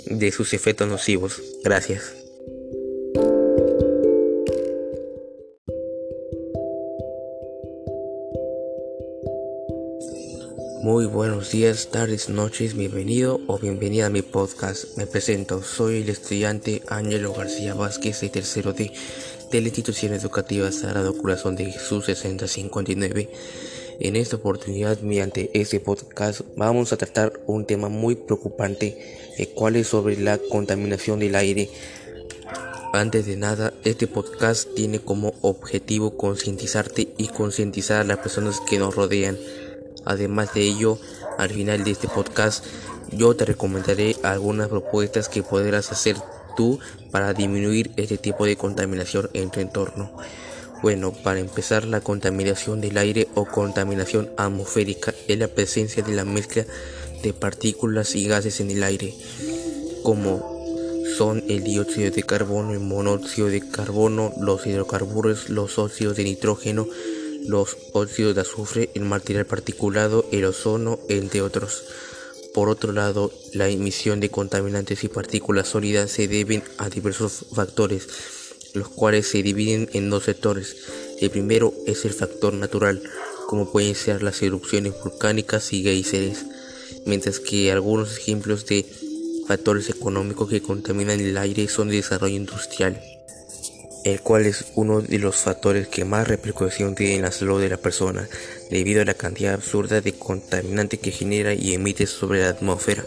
de 0.07 0.33
sus 0.33 0.55
efectos 0.55 0.89
nocivos. 0.89 1.41
Gracias. 1.65 2.15
Muy 10.83 11.07
buenos 11.07 11.53
días, 11.53 11.91
tardes, 11.93 12.29
noches, 12.29 12.75
bienvenido 12.75 13.41
o 13.47 13.57
bienvenida 13.57 14.07
a 14.07 14.11
mi 14.11 14.23
podcast. 14.23 14.97
Me 14.97 15.07
presento, 15.07 15.63
soy 15.63 16.03
el 16.03 16.09
estudiante 16.09 16.83
Ángelo 16.89 17.33
García 17.33 17.75
Vázquez 17.75 18.21
de 18.21 18.31
tercero 18.31 18.73
D 18.73 18.91
de 19.53 19.61
la 19.61 19.69
institución 19.69 20.15
educativa 20.15 20.73
Sagrado 20.73 21.17
Corazón 21.17 21.57
de 21.57 21.67
Jesús 21.67 22.07
6059. 22.07 23.29
En 24.01 24.17
esta 24.17 24.37
oportunidad, 24.37 24.99
mediante 25.01 25.51
este 25.53 25.79
podcast, 25.79 26.41
vamos 26.57 26.93
a 26.93 26.97
tratar 26.97 27.39
un 27.47 27.67
tema 27.67 27.91
muy 27.91 28.17
preocupante, 28.17 29.19
el 29.37 29.49
cual 29.51 29.77
es 29.77 29.89
sobre 29.89 30.17
la 30.17 30.39
contaminación 30.39 31.19
del 31.19 31.35
aire. 31.35 31.69
Antes 32.95 33.27
de 33.27 33.37
nada, 33.37 33.75
este 33.85 34.07
podcast 34.07 34.73
tiene 34.75 35.01
como 35.01 35.35
objetivo 35.43 36.17
concientizarte 36.17 37.13
y 37.19 37.29
concientizar 37.29 38.01
a 38.01 38.05
las 38.05 38.19
personas 38.19 38.59
que 38.61 38.79
nos 38.79 38.95
rodean. 38.95 39.37
Además 40.07 40.55
de 40.55 40.63
ello, 40.63 40.99
al 41.37 41.51
final 41.51 41.85
de 41.85 41.91
este 41.91 42.09
podcast, 42.09 42.65
yo 43.11 43.37
te 43.37 43.45
recomendaré 43.45 44.17
algunas 44.23 44.69
propuestas 44.69 45.29
que 45.29 45.43
podrás 45.43 45.93
hacer 45.93 46.17
para 47.11 47.33
disminuir 47.33 47.91
este 47.97 48.19
tipo 48.19 48.47
de 48.47 48.57
contaminación 48.57 49.31
en 49.33 49.51
tu 49.51 49.61
entorno? 49.61 50.11
Bueno, 50.83 51.13
para 51.13 51.39
empezar, 51.39 51.85
la 51.85 52.01
contaminación 52.01 52.81
del 52.81 52.99
aire 52.99 53.29
o 53.35 53.45
contaminación 53.45 54.31
atmosférica 54.37 55.15
es 55.29 55.39
la 55.39 55.47
presencia 55.47 56.03
de 56.03 56.13
la 56.13 56.25
mezcla 56.25 56.65
de 57.23 57.33
partículas 57.33 58.17
y 58.17 58.27
gases 58.27 58.61
en 58.61 58.71
el 58.71 58.83
aire, 58.83 59.15
como 60.03 60.53
son 61.17 61.45
el 61.49 61.63
dióxido 61.63 62.11
de 62.11 62.23
carbono, 62.25 62.73
el 62.73 62.81
monóxido 62.81 63.47
de 63.47 63.61
carbono, 63.61 64.33
los 64.41 64.67
hidrocarburos, 64.67 65.51
los 65.51 65.79
óxidos 65.79 66.17
de 66.17 66.25
nitrógeno, 66.25 66.89
los 67.47 67.77
óxidos 67.93 68.35
de 68.35 68.41
azufre, 68.41 68.91
el 68.95 69.03
material 69.03 69.47
particulado, 69.47 70.27
el 70.33 70.45
ozono, 70.47 70.99
entre 71.09 71.43
otros. 71.43 71.85
Por 72.55 72.69
otro 72.69 72.93
lado, 72.93 73.33
la 73.55 73.69
emisión 73.69 74.21
de 74.21 74.31
contaminantes 74.31 75.05
y 75.05 75.09
partículas 75.09 75.69
sólidas 75.69 76.11
se 76.11 76.29
deben 76.29 76.63
a 76.79 76.91
diversos 76.91 77.47
factores, 77.55 78.09
los 78.75 78.89
cuales 78.89 79.29
se 79.29 79.43
dividen 79.43 79.89
en 79.93 80.11
dos 80.11 80.25
sectores. 80.25 80.77
El 81.21 81.31
primero 81.31 81.73
es 81.87 82.05
el 82.05 82.13
factor 82.13 82.53
natural, 82.53 83.03
como 83.47 83.71
pueden 83.71 83.95
ser 83.95 84.23
las 84.23 84.43
erupciones 84.43 84.93
volcánicas 85.03 85.73
y 85.73 85.83
geysers, 85.83 86.45
mientras 87.07 87.41
que 87.41 87.73
algunos 87.73 88.19
ejemplos 88.19 88.67
de 88.67 88.85
factores 89.47 89.89
económicos 89.89 90.51
que 90.51 90.63
contaminan 90.63 91.21
el 91.21 91.37
aire 91.39 91.69
son 91.69 91.89
el 91.89 91.97
desarrollo 91.97 92.37
industrial 92.37 93.01
el 94.05 94.21
cual 94.21 94.47
es 94.47 94.65
uno 94.75 95.01
de 95.01 95.19
los 95.19 95.37
factores 95.37 95.87
que 95.87 96.05
más 96.05 96.27
repercusión 96.27 96.95
tiene 96.95 97.17
en 97.17 97.23
la 97.23 97.33
salud 97.33 97.61
de 97.61 97.69
la 97.69 97.77
persona, 97.77 98.29
debido 98.71 99.03
a 99.03 99.05
la 99.05 99.15
cantidad 99.15 99.55
absurda 99.55 100.01
de 100.01 100.13
contaminantes 100.13 100.99
que 100.99 101.13
genera 101.13 101.55
y 101.55 101.75
emite 101.75 102.07
sobre 102.07 102.41
la 102.41 102.49
atmósfera. 102.49 103.05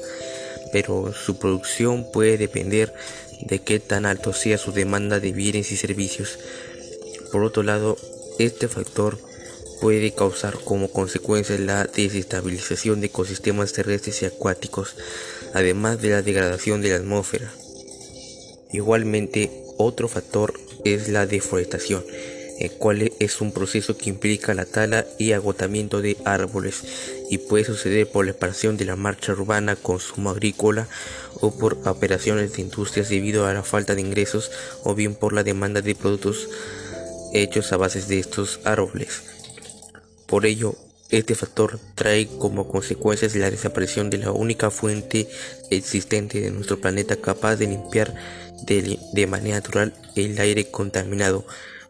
Pero 0.72 1.14
su 1.14 1.38
producción 1.38 2.10
puede 2.12 2.38
depender 2.38 2.94
de 3.42 3.60
qué 3.60 3.80
tan 3.80 4.06
alto 4.06 4.34
sea 4.34 4.58
su 4.58 4.72
demanda 4.72 5.20
de 5.20 5.32
bienes 5.32 5.72
y 5.72 5.78
servicios. 5.78 6.40
Por 7.32 7.44
otro 7.44 7.64
lado, 7.64 7.98
este 8.40 8.68
factor 8.68 9.18
puede 9.82 10.14
causar 10.14 10.58
como 10.64 10.90
consecuencia 10.90 11.58
la 11.58 11.86
desestabilización 11.86 13.02
de 13.02 13.08
ecosistemas 13.08 13.74
terrestres 13.74 14.22
y 14.22 14.26
acuáticos, 14.26 14.96
además 15.54 16.02
de 16.02 16.10
la 16.10 16.22
degradación 16.22 16.82
de 16.82 16.90
la 16.90 16.96
atmósfera. 16.96 17.52
Igualmente, 18.72 19.52
otro 19.78 20.08
factor 20.08 20.54
es 20.86 21.10
la 21.10 21.26
deforestación, 21.26 22.06
el 22.60 22.72
cual 22.72 23.12
es 23.20 23.42
un 23.42 23.52
proceso 23.52 23.98
que 23.98 24.10
implica 24.10 24.54
la 24.54 24.66
tala 24.66 25.06
y 25.18 25.34
agotamiento 25.34 26.02
de 26.02 26.16
árboles 26.24 26.84
y 27.30 27.40
puede 27.40 27.66
suceder 27.66 28.08
por 28.08 28.24
la 28.24 28.32
expansión 28.32 28.78
de 28.78 28.86
la 28.86 28.96
marcha 28.96 29.34
urbana, 29.34 29.76
consumo 29.76 30.30
agrícola 30.30 30.88
o 31.42 31.58
por 31.58 31.80
operaciones 31.86 32.54
de 32.54 32.62
industrias 32.62 33.10
debido 33.10 33.46
a 33.48 33.54
la 33.54 33.64
falta 33.64 33.96
de 33.96 34.02
ingresos 34.02 34.52
o 34.84 34.96
bien 34.96 35.16
por 35.16 35.34
la 35.34 35.44
demanda 35.44 35.82
de 35.82 35.96
productos 35.96 36.48
hechos 37.34 37.74
a 37.74 37.78
base 37.78 38.02
de 38.02 38.20
estos 38.20 38.62
árboles. 38.64 39.24
Por 40.28 40.46
ello, 40.46 40.76
Este 41.12 41.36
factor 41.36 41.80
trae 41.94 42.28
como 42.28 42.68
consecuencia 42.68 43.30
la 43.36 43.52
desaparición 43.52 44.10
de 44.10 44.18
la 44.18 44.32
única 44.32 44.72
fuente 44.72 45.30
existente 45.70 46.42
de 46.42 46.50
nuestro 46.50 46.82
planeta 46.82 47.18
capaz 47.18 47.58
de 47.58 47.68
limpiar 47.68 48.16
de, 48.66 49.28
manera 49.28 49.58
natural 49.58 49.94
el 50.16 50.40
aire 50.40 50.72
contaminado, 50.72 51.46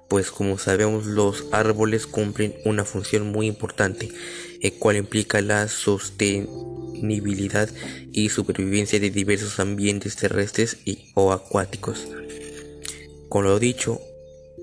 pues 0.10 0.31
como 0.31 0.57
sabemos 0.57 1.05
los 1.05 1.45
árboles 1.53 2.07
cumplen 2.07 2.55
una 2.65 2.84
función 2.84 3.31
muy 3.31 3.48
importante, 3.48 4.10
el 4.62 4.74
cual 4.74 4.98
implica 4.98 5.39
la 5.41 5.69
sostenibilidad 5.69 7.69
y 8.12 8.27
supervivencia 8.29 9.00
de 9.00 9.12
diversos 9.12 9.62
ambientes 9.62 10.17
terrestres 10.17 10.75
y, 10.84 11.12
o 11.13 11.31
acuáticos. 11.31 12.05
Con 13.29 13.45
lo 13.45 13.60
dicho, 13.60 14.01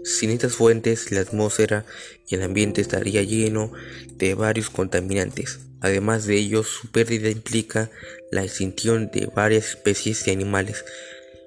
sin 0.04 0.30
estas 0.30 0.54
fuentes, 0.54 1.11
la 1.12 1.21
atmósfera 1.21 1.85
y 2.28 2.35
el 2.35 2.42
ambiente 2.42 2.80
estaría 2.80 3.23
lleno 3.23 3.73
de 4.16 4.35
varios 4.35 4.71
contaminantes. 4.71 5.61
Además 5.80 6.26
de 6.26 6.37
ello, 6.37 6.62
su 6.62 6.88
pérdida 6.90 7.28
implica 7.28 7.90
la 8.30 8.44
extinción 8.44 9.11
de 9.12 9.26
varias 9.26 9.71
especies 9.71 10.25
de 10.25 10.32
animales, 10.32 10.85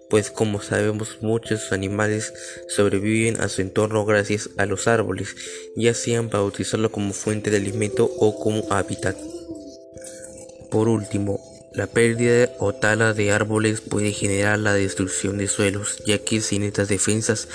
pues 0.09 0.29
como 0.29 0.61
sabemos 0.61 1.17
muchos 1.21 1.71
animales 1.71 2.33
sobreviven 2.67 3.41
a 3.41 3.49
su 3.49 3.61
entorno 3.61 4.05
gracias 4.05 4.49
a 4.57 4.65
los 4.65 4.87
árboles, 4.87 5.35
ya 5.75 5.93
sean 5.93 6.29
para 6.29 6.43
utilizarlo 6.43 6.91
como 6.91 7.13
fuente 7.13 7.49
de 7.49 7.57
alimento 7.57 8.05
o 8.19 8.37
como 8.39 8.71
hábitat. 8.71 9.17
Por 10.69 10.89
último, 10.89 11.54
la 11.75 11.87
pérdida 11.87 12.49
o 12.59 12.73
tala 12.73 13.13
de 13.13 13.31
árboles 13.31 13.81
puede 13.81 14.11
generar 14.11 14.59
la 14.59 14.73
destrucción 14.73 15.37
de 15.37 15.47
suelos, 15.47 16.01
ya 16.05 16.19
que 16.19 16.41
sin 16.41 16.63
estas 16.63 16.87
defensas 16.87 17.47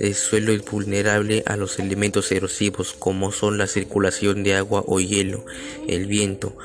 el 0.00 0.14
suelo 0.14 0.52
es 0.52 0.64
vulnerable 0.64 1.42
a 1.46 1.56
los 1.56 1.78
elementos 1.78 2.30
erosivos 2.32 2.92
como 2.92 3.32
son 3.32 3.58
la 3.58 3.66
circulación 3.66 4.42
de 4.42 4.54
agua 4.54 4.84
o 4.86 5.00
hielo, 5.00 5.44
el 5.88 6.06
viento 6.06 6.56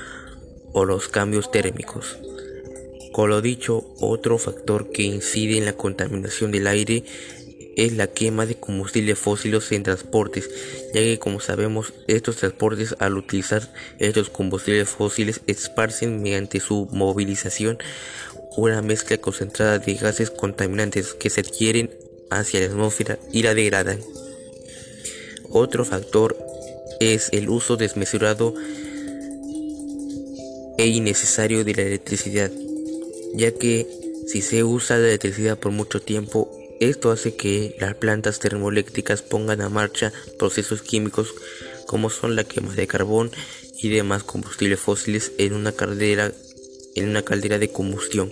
o 0.73 0.85
los 0.85 1.07
cambios 1.07 1.51
térmicos. 1.51 2.17
Con 3.11 3.29
lo 3.29 3.41
dicho, 3.41 3.85
otro 3.99 4.37
factor 4.37 4.91
que 4.91 5.03
incide 5.03 5.57
en 5.57 5.65
la 5.65 5.73
contaminación 5.73 6.51
del 6.51 6.67
aire 6.67 7.03
es 7.75 7.93
la 7.93 8.07
quema 8.07 8.45
de 8.45 8.55
combustibles 8.55 9.17
fósiles 9.17 9.71
en 9.71 9.83
transportes, 9.83 10.49
ya 10.93 11.01
que 11.01 11.19
como 11.19 11.39
sabemos 11.39 11.93
estos 12.07 12.37
transportes 12.37 12.95
al 12.99 13.17
utilizar 13.17 13.71
estos 13.99 14.29
combustibles 14.29 14.89
fósiles 14.89 15.41
esparcen 15.47 16.21
mediante 16.21 16.59
su 16.59 16.87
movilización 16.91 17.77
una 18.57 18.81
mezcla 18.81 19.17
concentrada 19.17 19.79
de 19.79 19.93
gases 19.93 20.31
contaminantes 20.31 21.13
que 21.13 21.29
se 21.29 21.41
adquieren 21.41 21.91
hacia 22.29 22.59
la 22.59 22.67
atmósfera 22.67 23.17
y 23.31 23.43
la 23.43 23.53
degradan. 23.53 23.99
Otro 25.49 25.85
factor 25.85 26.37
es 26.99 27.29
el 27.31 27.49
uso 27.49 27.77
desmesurado 27.77 28.53
e 30.77 30.87
innecesario 30.87 31.63
de 31.63 31.75
la 31.75 31.81
electricidad, 31.83 32.51
ya 33.33 33.51
que 33.51 33.87
si 34.27 34.41
se 34.41 34.63
usa 34.63 34.97
la 34.97 35.07
electricidad 35.07 35.57
por 35.57 35.71
mucho 35.71 36.01
tiempo, 36.01 36.58
esto 36.79 37.11
hace 37.11 37.35
que 37.35 37.75
las 37.79 37.95
plantas 37.95 38.39
termoeléctricas 38.39 39.21
pongan 39.21 39.61
a 39.61 39.69
marcha 39.69 40.13
procesos 40.37 40.81
químicos 40.81 41.33
como 41.85 42.09
son 42.09 42.35
la 42.35 42.43
quema 42.43 42.73
de 42.73 42.87
carbón 42.87 43.31
y 43.77 43.89
demás 43.89 44.23
combustibles 44.23 44.79
fósiles 44.79 45.31
en 45.37 45.53
una 45.53 45.71
caldera, 45.71 46.31
en 46.95 47.09
una 47.09 47.23
caldera 47.23 47.59
de 47.59 47.71
combustión 47.71 48.31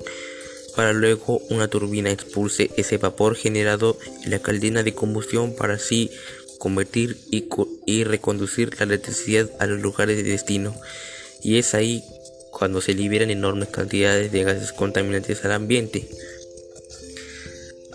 para 0.78 0.94
luego 0.94 1.42
una 1.50 1.68
turbina 1.68 2.12
expulse 2.12 2.70
ese 2.78 3.00
vapor 3.00 3.36
generado 3.36 3.98
en 4.24 4.30
la 4.30 4.38
caldera 4.38 4.84
de 4.84 4.94
combustión 4.94 5.56
para 5.56 5.74
así 5.74 6.12
convertir 6.60 7.18
y, 7.32 8.04
reconducir 8.04 8.78
la 8.78 8.84
electricidad 8.86 9.50
a 9.60 9.66
los 9.66 9.82
lugares 9.82 10.18
de 10.18 10.24
destino. 10.24 10.76
Y 11.42 11.58
es 11.58 11.74
ahí 11.74 12.04
cuando 12.52 12.80
se 12.80 12.94
liberan 12.94 13.32
enormes 13.32 13.70
cantidades 13.70 14.32
de 14.32 14.44
gases 14.44 14.72
contaminantes 14.72 15.44
al 15.46 15.54
ambiente. 15.54 16.08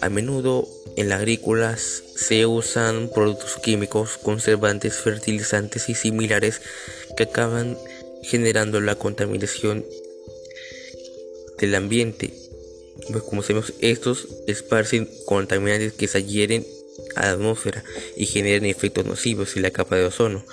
A 0.03 0.11
menudo 0.11 0.69
en 0.97 1.09
la 1.09 1.17
agrícola 1.17 1.79
se 1.79 2.45
usan 2.45 3.09
productos 3.09 3.57
químicos, 3.63 4.19
conservantes, 4.19 4.97
fertilizantes 4.97 5.89
y 5.89 5.95
similares 5.95 6.61
que 7.17 7.23
acaban 7.23 7.79
generando 8.23 8.81
la 8.81 8.97
contaminación 8.97 9.85
del 11.59 11.75
ambiente 11.75 12.35
pues 13.11 13.23
como 13.25 13.43
sabemos, 13.43 13.73
estos 13.81 14.29
esparcen 14.47 15.09
contaminantes 15.27 15.93
que 15.93 16.09
se 16.09 16.19
adhieren 16.19 16.67
a 17.17 17.27
la 17.27 17.33
atmósfera 17.33 17.85
y 18.17 18.27
generan 18.27 18.67
efectos 18.67 19.07
nocivos 19.07 19.57
en 19.57 19.63
la 19.63 19.71
capa 19.71 19.97
de 19.97 20.05
ozono. 20.05 20.45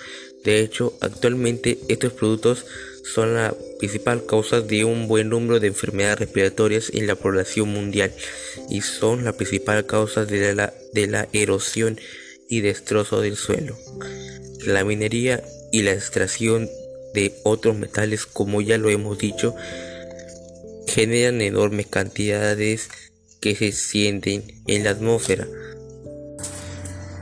De 0.44 0.62
hecho, 0.62 0.94
actualmente 1.02 1.78
estos 1.90 2.14
productos 2.14 2.66
son 3.14 3.36
la 3.36 3.56
principal 3.80 4.26
causa 4.26 4.62
de 4.62 4.86
un 4.86 5.08
buen 5.08 5.30
número 5.30 5.60
de 5.60 5.68
enfermedades 5.68 6.20
respiratorias 6.20 6.92
en 6.94 7.08
la 7.08 7.16
población 7.16 7.70
mundial 7.70 8.14
y 8.70 8.82
son 8.82 9.24
la 9.24 9.34
principal 9.34 9.86
causa 9.86 10.26
de 10.26 10.54
la, 10.54 10.74
de 10.94 11.08
la 11.08 11.28
erosión 11.34 12.00
y 12.50 12.62
destrozo 12.62 13.22
del 13.22 13.36
suelo. 13.36 13.78
La 14.66 14.84
minería 14.84 15.44
y 15.72 15.82
la 15.82 15.94
extracción 15.94 16.70
de 17.14 17.34
otros 17.44 17.78
metales, 17.78 18.26
como 18.26 18.62
ya 18.62 18.78
lo 18.78 18.90
hemos 18.90 19.18
dicho, 19.18 19.56
generan 20.88 21.42
enormes 21.42 21.88
cantidades 21.88 22.90
que 23.40 23.56
se 23.56 23.72
sienten 23.72 24.44
en 24.68 24.84
la 24.84 24.92
atmósfera. 24.92 25.48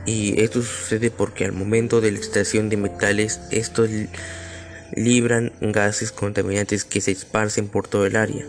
Y 0.04 0.40
esto 0.40 0.62
sucede 0.62 1.10
porque 1.10 1.44
al 1.44 1.52
momento 1.52 2.00
de 2.00 2.12
la 2.12 2.18
extracción 2.18 2.68
de 2.70 2.78
metales, 2.78 3.40
estos 3.50 3.90
libran 4.94 5.52
gases 5.60 6.12
contaminantes 6.12 6.84
que 6.84 7.00
se 7.00 7.12
esparcen 7.12 7.68
por 7.68 7.88
todo 7.88 8.06
el 8.06 8.16
área. 8.16 8.44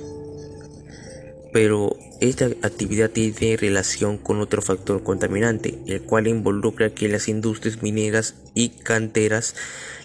Pero 1.51 1.97
esta 2.21 2.45
actividad 2.61 3.09
tiene 3.09 3.57
relación 3.57 4.17
con 4.17 4.39
otro 4.39 4.61
factor 4.61 5.03
contaminante, 5.03 5.79
el 5.87 6.01
cual 6.01 6.27
involucra 6.27 6.91
que 6.91 7.07
las 7.07 7.27
industrias 7.27 7.81
mineras 7.81 8.35
y 8.53 8.69
canteras 8.69 9.55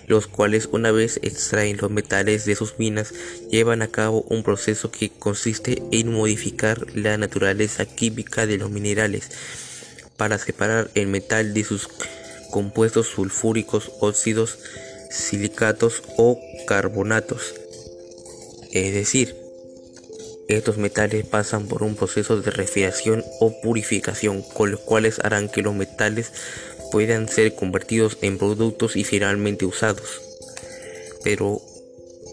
los 0.06 0.26
cuales 0.26 0.68
una 0.70 0.92
vez 0.92 1.18
extraen 1.22 1.78
los 1.78 1.90
metales 1.90 2.44
de 2.44 2.54
sus 2.54 2.78
minas 2.78 3.14
llevan 3.50 3.82
a 3.82 3.88
cabo 3.88 4.22
un 4.28 4.42
proceso 4.42 4.90
que 4.90 5.10
consiste 5.10 5.82
en 5.92 6.12
modificar 6.12 6.86
la 6.94 7.16
naturaleza 7.16 7.86
química 7.86 8.46
de 8.46 8.58
los 8.58 8.70
minerales 8.70 9.30
para 10.16 10.38
separar 10.38 10.90
el 10.94 11.06
metal 11.06 11.54
de 11.54 11.64
sus 11.64 11.88
compuestos 12.50 13.08
sulfúricos, 13.08 13.92
óxidos, 14.00 14.58
silicatos 15.14 16.02
o 16.16 16.40
carbonatos. 16.66 17.54
Es 18.72 18.92
decir, 18.92 19.36
estos 20.48 20.76
metales 20.76 21.24
pasan 21.24 21.68
por 21.68 21.82
un 21.82 21.94
proceso 21.94 22.40
de 22.40 22.50
refrigeración 22.50 23.24
o 23.40 23.60
purificación, 23.62 24.42
con 24.42 24.72
los 24.72 24.80
cuales 24.80 25.20
harán 25.20 25.48
que 25.48 25.62
los 25.62 25.74
metales 25.74 26.32
puedan 26.90 27.28
ser 27.28 27.54
convertidos 27.54 28.18
en 28.20 28.38
productos 28.38 28.96
y 28.96 29.04
finalmente 29.04 29.64
usados. 29.64 30.20
Pero 31.22 31.62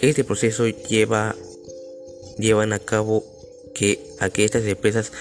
este 0.02 0.24
proceso 0.24 0.68
lleva 0.68 1.36
llevan 2.38 2.74
a 2.74 2.80
cabo 2.80 3.24
que 3.76 4.00
a 4.20 4.30
que 4.30 4.44
estas 4.44 4.66
empresas 4.66 5.12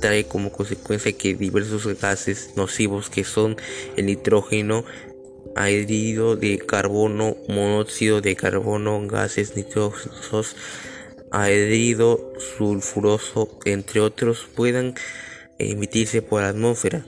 trae 0.00 0.24
como 0.24 0.50
consecuencia 0.50 1.12
que 1.12 1.34
diversos 1.34 1.86
gases 2.00 2.50
nocivos 2.56 3.10
que 3.10 3.24
son 3.24 3.56
el 3.96 4.06
nitrógeno, 4.06 4.84
anhídrido 5.56 6.36
de 6.36 6.58
carbono, 6.58 7.36
monóxido 7.48 8.20
de 8.20 8.36
carbono, 8.36 9.06
gases 9.06 9.56
nitrosos, 9.56 10.56
anhídrido 11.30 12.32
sulfuroso, 12.56 13.58
entre 13.64 14.00
otros, 14.00 14.46
puedan 14.54 14.94
emitirse 15.58 16.22
por 16.22 16.42
la 16.42 16.48
atmósfera. 16.48 17.04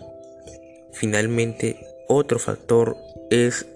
Finalmente, 0.92 1.87
otro 2.09 2.38
factor 2.38 2.96
es 3.31 3.66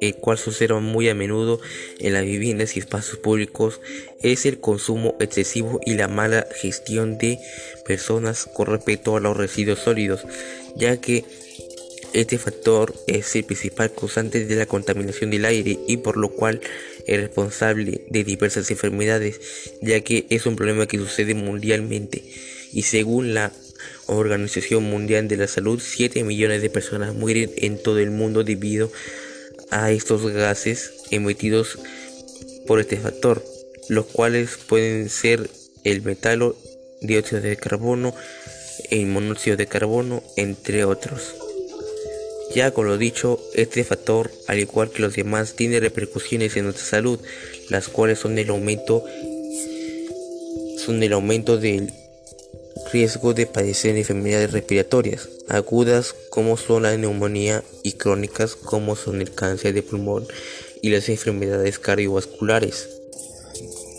el 0.00 0.16
cual 0.16 0.38
se 0.38 0.68
muy 0.74 1.08
a 1.08 1.14
menudo 1.14 1.60
en 1.98 2.12
las 2.12 2.24
viviendas 2.24 2.76
y 2.76 2.80
espacios 2.80 3.18
públicos 3.18 3.80
es 4.22 4.44
el 4.44 4.60
consumo 4.60 5.16
excesivo 5.20 5.80
y 5.84 5.94
la 5.94 6.08
mala 6.08 6.46
gestión 6.54 7.16
de 7.16 7.38
personas 7.86 8.46
con 8.52 8.66
respecto 8.66 9.16
a 9.16 9.20
los 9.20 9.36
residuos 9.36 9.78
sólidos, 9.78 10.26
ya 10.76 10.96
que 10.98 11.24
este 12.14 12.38
factor 12.38 12.94
es 13.06 13.34
el 13.36 13.44
principal 13.44 13.92
causante 13.92 14.44
de 14.44 14.56
la 14.56 14.66
contaminación 14.66 15.30
del 15.30 15.44
aire 15.44 15.78
y 15.86 15.98
por 15.98 16.16
lo 16.16 16.30
cual 16.30 16.60
es 17.06 17.20
responsable 17.20 18.06
de 18.08 18.24
diversas 18.24 18.70
enfermedades, 18.70 19.40
ya 19.82 20.00
que 20.00 20.26
es 20.30 20.46
un 20.46 20.56
problema 20.56 20.86
que 20.86 20.98
sucede 20.98 21.34
mundialmente 21.34 22.22
y 22.74 22.82
según 22.82 23.34
la 23.34 23.52
Organización 24.06 24.82
Mundial 24.84 25.28
de 25.28 25.36
la 25.36 25.46
Salud, 25.46 25.80
7 25.80 26.24
millones 26.24 26.60
de 26.60 26.70
personas 26.70 27.14
mueren 27.14 27.50
en 27.56 27.82
todo 27.82 27.98
el 27.98 28.10
mundo 28.10 28.44
debido 28.44 28.90
a 29.70 29.90
estos 29.92 30.26
gases 30.26 30.92
emitidos 31.10 31.78
por 32.66 32.80
este 32.80 32.96
factor, 32.96 33.44
los 33.88 34.06
cuales 34.06 34.58
pueden 34.66 35.08
ser 35.08 35.48
el 35.84 36.02
metalo, 36.02 36.56
dióxido 37.00 37.40
de 37.40 37.56
carbono, 37.56 38.14
el 38.90 39.06
monóxido 39.06 39.56
de 39.56 39.66
carbono, 39.66 40.22
entre 40.36 40.84
otros. 40.84 41.43
Ya 42.54 42.70
con 42.70 42.86
lo 42.86 42.96
dicho, 42.98 43.40
este 43.54 43.82
factor, 43.82 44.30
al 44.46 44.60
igual 44.60 44.90
que 44.90 45.02
los 45.02 45.14
demás, 45.14 45.54
tiene 45.54 45.80
repercusiones 45.80 46.56
en 46.56 46.64
nuestra 46.64 46.84
salud, 46.84 47.18
las 47.68 47.88
cuales 47.88 48.20
son 48.20 48.38
el 48.38 48.48
aumento 48.50 49.04
son 50.78 51.02
el 51.02 51.14
aumento 51.14 51.56
del 51.56 51.92
riesgo 52.92 53.32
de 53.32 53.46
padecer 53.46 53.96
enfermedades 53.96 54.52
respiratorias 54.52 55.30
agudas 55.48 56.14
como 56.30 56.56
son 56.56 56.84
la 56.84 56.96
neumonía 56.96 57.62
y 57.82 57.92
crónicas 57.92 58.54
como 58.54 58.96
son 58.96 59.20
el 59.20 59.32
cáncer 59.32 59.74
de 59.74 59.82
pulmón 59.82 60.26
y 60.82 60.90
las 60.90 61.08
enfermedades 61.08 61.78
cardiovasculares. 61.78 62.88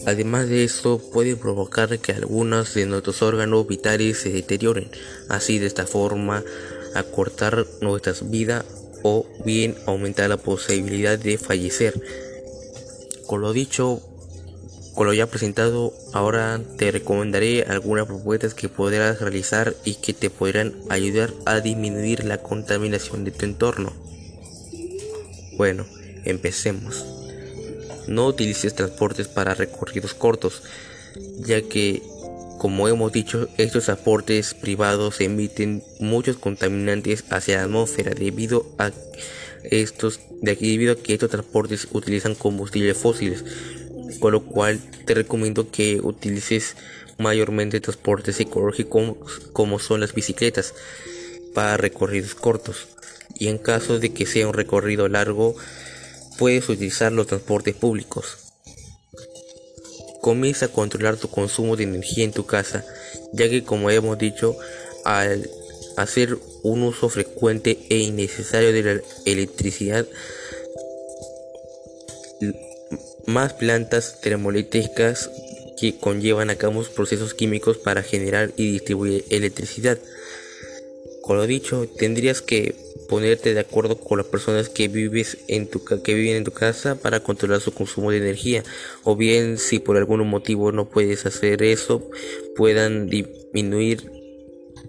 Además 0.05 0.49
de 0.49 0.63
esto, 0.63 0.99
puede 0.99 1.35
provocar 1.35 1.97
que 1.97 2.11
algunos 2.11 2.75
de 2.75 2.85
nuestros 2.85 3.23
órganos 3.23 3.65
vitales 3.65 4.19
se 4.19 4.29
deterioren, 4.29 4.91
así 5.29 5.57
de 5.57 5.65
esta 5.65 5.87
forma 5.87 6.43
acortar 6.95 7.65
nuestra 7.81 8.13
vida 8.23 8.65
o 9.03 9.25
bien 9.45 9.75
aumentar 9.85 10.29
la 10.29 10.37
posibilidad 10.37 11.19
de 11.19 11.37
fallecer. 11.37 11.93
Con 13.27 13.41
lo 13.41 13.53
dicho, 13.53 14.01
con 14.95 15.07
lo 15.07 15.13
ya 15.13 15.27
presentado, 15.27 15.93
ahora 16.13 16.61
te 16.77 16.89
recomendaré 16.89 17.63
algunas 17.63 18.07
propuestas 18.07 18.53
que 18.53 18.69
podrás 18.69 19.19
realizar 19.19 19.75
y 19.83 19.95
que 19.95 20.13
te 20.13 20.29
podrán 20.29 20.73
ayudar 20.89 21.33
a 21.45 21.59
disminuir 21.59 22.23
la 22.23 22.37
contaminación 22.37 23.25
de 23.25 23.31
tu 23.31 23.45
entorno. 23.45 23.93
Bueno, 25.57 25.85
empecemos. 26.23 27.05
No 28.07 28.27
utilices 28.27 28.73
transportes 28.73 29.27
para 29.27 29.53
recorridos 29.53 30.13
cortos, 30.13 30.63
ya 31.39 31.61
que, 31.61 32.01
como 32.57 32.87
hemos 32.87 33.11
dicho, 33.11 33.47
estos 33.57 33.85
transportes 33.85 34.53
privados 34.53 35.21
emiten 35.21 35.83
muchos 35.99 36.37
contaminantes 36.37 37.25
hacia 37.29 37.57
la 37.57 37.63
atmósfera 37.63 38.13
debido 38.13 38.65
a 38.77 38.91
estos, 39.63 40.19
debido 40.41 40.93
a 40.93 40.95
que 40.95 41.13
estos 41.13 41.29
transportes 41.29 41.87
utilizan 41.91 42.35
combustibles 42.35 42.97
fósiles 42.97 43.43
con 44.19 44.31
lo 44.31 44.43
cual 44.43 44.79
te 45.05 45.13
recomiendo 45.13 45.71
que 45.71 45.99
utilices 46.01 46.75
mayormente 47.17 47.79
transportes 47.79 48.39
ecológicos 48.39 49.41
como 49.53 49.79
son 49.79 50.01
las 50.01 50.13
bicicletas 50.13 50.73
para 51.53 51.77
recorridos 51.77 52.35
cortos 52.35 52.87
y 53.35 53.47
en 53.47 53.57
caso 53.57 53.99
de 53.99 54.13
que 54.13 54.25
sea 54.25 54.47
un 54.47 54.53
recorrido 54.53 55.07
largo 55.07 55.55
puedes 56.37 56.67
utilizar 56.69 57.11
los 57.11 57.27
transportes 57.27 57.75
públicos. 57.75 58.44
Comienza 60.25 60.65
a 60.65 60.69
controlar 60.69 61.17
tu 61.17 61.27
consumo 61.27 61.75
de 61.75 61.83
energía 61.83 62.23
en 62.23 62.31
tu 62.31 62.47
casa, 62.47 62.83
ya 63.31 63.47
que 63.47 63.63
como 63.63 63.91
hemos 63.91 64.17
dicho, 64.17 64.57
al 65.03 65.47
hacer 65.97 66.39
un 66.63 66.81
uso 66.81 67.09
frecuente 67.09 67.77
e 67.91 67.97
innecesario 67.97 68.73
de 68.73 68.81
la 68.81 69.01
electricidad, 69.25 70.07
más 73.27 73.53
plantas 73.53 74.19
termoeléctricas 74.19 75.29
que 75.77 75.95
conllevan 75.95 76.49
a 76.49 76.55
cabo 76.55 76.81
procesos 76.85 77.35
químicos 77.35 77.77
para 77.77 78.01
generar 78.01 78.51
y 78.57 78.71
distribuir 78.71 79.25
electricidad. 79.29 79.99
Con 81.25 81.37
lo 81.37 81.47
dicho, 81.47 81.87
tendrías 81.97 82.43
que 82.43 82.75
ponerte 83.09 83.55
de 83.55 83.59
acuerdo 83.59 83.97
con 83.97 84.19
las 84.19 84.27
personas 84.27 84.69
que 84.69 84.87
vives 84.87 85.39
en 85.47 85.65
tu 85.67 85.83
que 85.83 86.13
viven 86.13 86.35
en 86.35 86.43
tu 86.43 86.51
casa 86.51 87.01
para 87.01 87.21
controlar 87.21 87.61
su 87.61 87.73
consumo 87.73 88.11
de 88.11 88.17
energía 88.17 88.63
o 89.03 89.15
bien 89.15 89.57
si 89.57 89.79
por 89.79 89.97
algún 89.97 90.27
motivo 90.27 90.71
no 90.71 90.85
puedes 90.87 91.25
hacer 91.25 91.63
eso 91.63 92.07
puedan 92.55 93.07
disminuir 93.07 94.11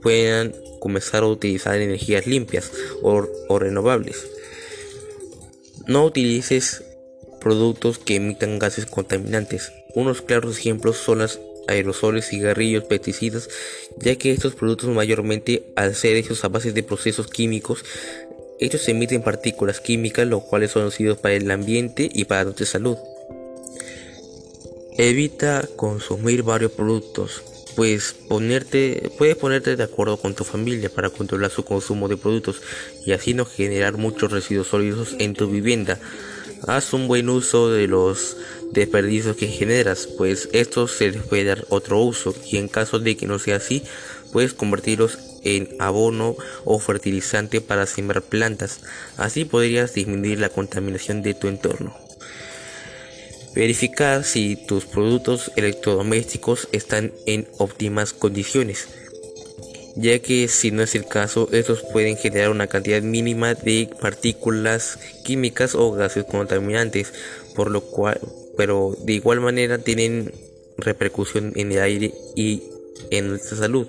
puedan 0.02 0.54
comenzar 0.78 1.22
a 1.22 1.26
utilizar 1.26 1.78
energías 1.78 2.26
limpias 2.26 2.70
o, 3.02 3.26
o 3.48 3.58
renovables 3.58 4.26
no 5.86 6.04
utilices 6.04 6.82
productos 7.40 7.98
que 7.98 8.16
emitan 8.16 8.58
gases 8.58 8.86
contaminantes. 8.86 9.72
Unos 9.94 10.20
claros 10.20 10.58
ejemplos 10.58 10.96
son 10.96 11.18
los 11.20 11.38
aerosoles, 11.68 12.28
cigarrillos, 12.28 12.84
pesticidas, 12.84 13.48
ya 13.98 14.16
que 14.16 14.32
estos 14.32 14.54
productos 14.54 14.90
mayormente 14.90 15.64
al 15.76 15.94
ser 15.94 16.16
hechos 16.16 16.44
a 16.44 16.48
base 16.48 16.72
de 16.72 16.82
procesos 16.82 17.26
químicos, 17.28 17.84
ellos 18.58 18.88
emiten 18.88 19.22
partículas 19.22 19.80
químicas, 19.80 20.26
los 20.26 20.42
cuales 20.44 20.70
son 20.70 20.84
nocivos 20.84 21.18
para 21.18 21.34
el 21.34 21.50
ambiente 21.50 22.08
y 22.12 22.24
para 22.24 22.44
nuestra 22.44 22.66
salud. 22.66 22.96
Evita 24.98 25.68
consumir 25.76 26.42
varios 26.42 26.72
productos, 26.72 27.42
pues 27.76 28.14
ponerte, 28.28 29.10
puedes 29.18 29.36
ponerte 29.36 29.76
de 29.76 29.82
acuerdo 29.82 30.16
con 30.16 30.34
tu 30.34 30.44
familia 30.44 30.88
para 30.88 31.10
controlar 31.10 31.50
su 31.50 31.64
consumo 31.66 32.08
de 32.08 32.16
productos 32.16 32.62
y 33.04 33.12
así 33.12 33.34
no 33.34 33.44
generar 33.44 33.98
muchos 33.98 34.32
residuos 34.32 34.68
sólidos 34.68 35.14
en 35.18 35.34
tu 35.34 35.50
vivienda. 35.50 36.00
Haz 36.66 36.94
un 36.94 37.06
buen 37.06 37.28
uso 37.28 37.70
de 37.70 37.86
los 37.86 38.36
desperdicios 38.72 39.36
que 39.36 39.46
generas, 39.46 40.06
pues 40.06 40.48
estos 40.52 40.90
se 40.92 41.10
les 41.10 41.22
puede 41.22 41.44
dar 41.44 41.66
otro 41.68 42.00
uso 42.00 42.34
y 42.50 42.56
en 42.56 42.68
caso 42.68 42.98
de 42.98 43.16
que 43.16 43.26
no 43.26 43.38
sea 43.38 43.56
así, 43.56 43.82
puedes 44.32 44.54
convertirlos 44.54 45.18
en 45.44 45.68
abono 45.78 46.34
o 46.64 46.78
fertilizante 46.78 47.60
para 47.60 47.86
sembrar 47.86 48.22
plantas. 48.22 48.80
Así 49.16 49.44
podrías 49.44 49.94
disminuir 49.94 50.40
la 50.40 50.48
contaminación 50.48 51.22
de 51.22 51.34
tu 51.34 51.48
entorno. 51.48 51.94
Verificar 53.54 54.24
si 54.24 54.56
tus 54.56 54.86
productos 54.86 55.52
electrodomésticos 55.56 56.68
están 56.72 57.12
en 57.26 57.48
óptimas 57.58 58.12
condiciones 58.12 58.88
ya 59.96 60.18
que 60.18 60.46
si 60.48 60.70
no 60.70 60.82
es 60.82 60.94
el 60.94 61.06
caso, 61.06 61.48
estos 61.52 61.82
pueden 61.82 62.16
generar 62.18 62.50
una 62.50 62.66
cantidad 62.66 63.00
mínima 63.00 63.54
de 63.54 63.88
partículas 64.00 64.98
químicas 65.24 65.74
o 65.74 65.90
gases 65.92 66.24
contaminantes, 66.24 67.12
por 67.54 67.70
lo 67.70 67.80
cual, 67.80 68.20
pero 68.56 68.94
de 69.00 69.14
igual 69.14 69.40
manera 69.40 69.78
tienen 69.78 70.32
repercusión 70.76 71.52
en 71.56 71.72
el 71.72 71.80
aire 71.80 72.14
y 72.34 72.62
en 73.10 73.30
nuestra 73.30 73.56
salud. 73.56 73.88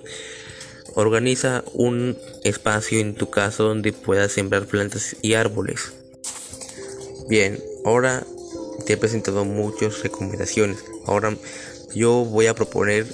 Organiza 0.94 1.62
un 1.74 2.16
espacio 2.42 2.98
en 2.98 3.14
tu 3.14 3.28
casa 3.28 3.62
donde 3.62 3.92
puedas 3.92 4.32
sembrar 4.32 4.66
plantas 4.66 5.14
y 5.20 5.34
árboles. 5.34 5.92
Bien, 7.28 7.62
ahora 7.84 8.26
te 8.86 8.94
he 8.94 8.96
presentado 8.96 9.44
muchas 9.44 10.02
recomendaciones. 10.02 10.78
Ahora 11.04 11.36
yo 11.94 12.24
voy 12.24 12.46
a 12.46 12.54
proponer 12.54 13.06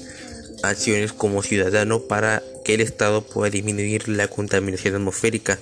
acciones 0.62 1.12
como 1.12 1.42
ciudadano 1.42 2.02
para 2.02 2.42
que 2.64 2.74
el 2.74 2.80
Estado 2.80 3.22
pueda 3.22 3.50
disminuir 3.50 4.08
la 4.08 4.26
contaminación 4.26 4.96
atmosférica. 4.96 5.58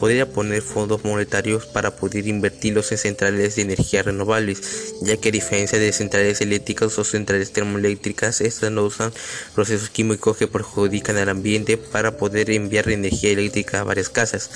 Podría 0.00 0.30
poner 0.30 0.62
fondos 0.62 1.04
monetarios 1.04 1.66
para 1.66 1.96
poder 1.96 2.26
invertirlos 2.26 2.90
en 2.92 2.98
centrales 2.98 3.56
de 3.56 3.62
energía 3.62 4.02
renovables, 4.02 4.94
ya 5.02 5.16
que 5.16 5.28
a 5.28 5.32
diferencia 5.32 5.78
de 5.78 5.92
centrales 5.92 6.40
eléctricas 6.40 6.98
o 6.98 7.04
centrales 7.04 7.52
termoeléctricas, 7.52 8.40
estas 8.40 8.70
no 8.70 8.84
usan 8.84 9.12
procesos 9.54 9.90
químicos 9.90 10.36
que 10.36 10.46
perjudican 10.46 11.16
al 11.16 11.28
ambiente 11.28 11.76
para 11.76 12.16
poder 12.16 12.50
enviar 12.50 12.88
energía 12.88 13.30
eléctrica 13.30 13.80
a 13.80 13.84
varias 13.84 14.08
casas. 14.08 14.50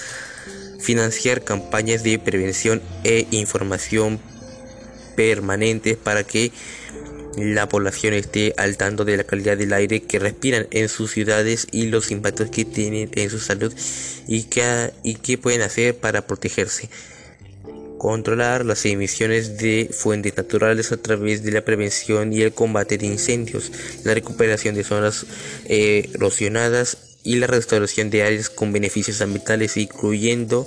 Financiar 0.81 1.43
campañas 1.43 2.03
de 2.03 2.19
prevención 2.19 2.81
e 3.05 3.27
información 3.31 4.21
permanentes 5.17 5.97
para 5.97 6.25
que 6.25 6.53
la 7.37 7.69
población 7.69 8.15
esté 8.15 8.55
al 8.57 8.77
tanto 8.77 9.05
de 9.05 9.17
la 9.17 9.25
calidad 9.25 9.57
del 9.57 9.73
aire 9.73 10.03
que 10.03 10.19
respiran 10.19 10.67
en 10.71 10.89
sus 10.89 11.13
ciudades 11.13 11.67
y 11.71 11.87
los 11.87 12.11
impactos 12.11 12.51
que 12.51 12.65
tienen 12.65 13.11
en 13.15 13.31
su 13.31 13.39
salud 13.39 13.73
y 14.27 14.45
qué 14.45 14.93
y 15.03 15.37
pueden 15.37 15.63
hacer 15.63 15.97
para 15.97 16.27
protegerse. 16.27 16.91
Controlar 17.99 18.65
las 18.65 18.85
emisiones 18.85 19.59
de 19.59 19.89
fuentes 19.93 20.37
naturales 20.37 20.93
a 20.93 20.97
través 20.97 21.43
de 21.45 21.53
la 21.53 21.65
prevención 21.65 22.33
y 22.33 22.43
el 22.43 22.53
combate 22.53 22.99
de 22.99 23.07
incendios, 23.07 23.71
la 24.05 24.15
recuperación 24.15 24.75
de 24.75 24.85
zonas 24.85 25.25
eh, 25.67 26.11
erosionadas 26.15 26.99
y 27.23 27.37
la 27.37 27.47
restauración 27.47 28.11
de 28.11 28.25
áreas 28.25 28.51
con 28.51 28.73
beneficios 28.73 29.21
ambientales, 29.21 29.77
incluyendo 29.77 30.67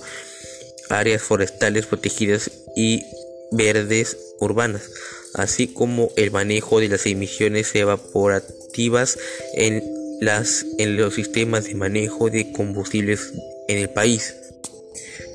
áreas 0.90 1.22
forestales 1.22 1.86
protegidas 1.86 2.50
y 2.76 3.04
verdes 3.52 4.18
urbanas 4.40 4.90
así 5.36 5.68
como 5.68 6.10
el 6.16 6.32
manejo 6.32 6.80
de 6.80 6.90
las 6.90 7.06
emisiones 7.06 7.74
evaporativas 7.76 9.18
en, 9.56 9.84
las, 10.22 10.66
en 10.78 10.98
los 10.98 11.16
sistemas 11.16 11.66
de 11.66 11.76
manejo 11.76 12.30
de 12.30 12.52
combustibles 12.52 13.34
en 13.68 13.78
el 13.78 13.90
país. 13.90 14.36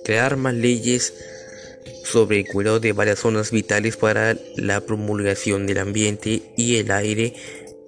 Crear 0.04 0.36
más 0.36 0.54
leyes 0.54 1.12
sobre 2.04 2.40
el 2.40 2.46
cuidado 2.46 2.80
de 2.80 2.92
varias 2.92 3.20
zonas 3.20 3.50
vitales 3.50 3.96
para 3.96 4.36
la 4.56 4.80
promulgación 4.80 5.66
del 5.66 5.78
ambiente 5.78 6.42
y 6.56 6.76
el 6.76 6.90
aire 6.90 7.34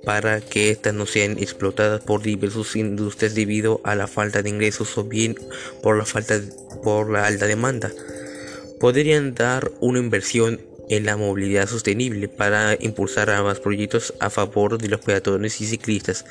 para 0.04 0.40
que 0.40 0.70
éstas 0.70 0.94
no 0.94 1.06
sean 1.06 1.38
explotadas 1.38 2.02
por 2.02 2.22
diversas 2.22 2.76
industrias 2.76 3.34
debido 3.34 3.80
a 3.84 3.94
la 3.94 4.06
falta 4.06 4.42
de 4.42 4.50
ingresos 4.50 4.98
o 4.98 5.04
bien 5.04 5.36
por 5.82 5.96
la 5.96 6.04
falta 6.04 6.40
por 6.82 7.10
la 7.10 7.26
alta 7.26 7.46
demanda. 7.46 7.90
Podrían 8.80 9.34
dar 9.34 9.70
una 9.80 10.00
inversión 10.00 10.60
en 10.88 11.06
la 11.06 11.16
movilidad 11.16 11.68
sostenible 11.68 12.28
para 12.28 12.76
impulsar 12.80 13.30
ambos 13.30 13.60
proyectos 13.60 14.14
a 14.20 14.30
favor 14.30 14.78
de 14.78 14.88
los 14.88 15.00
peatones 15.00 15.60
y 15.60 15.66
ciclistas, 15.66 16.24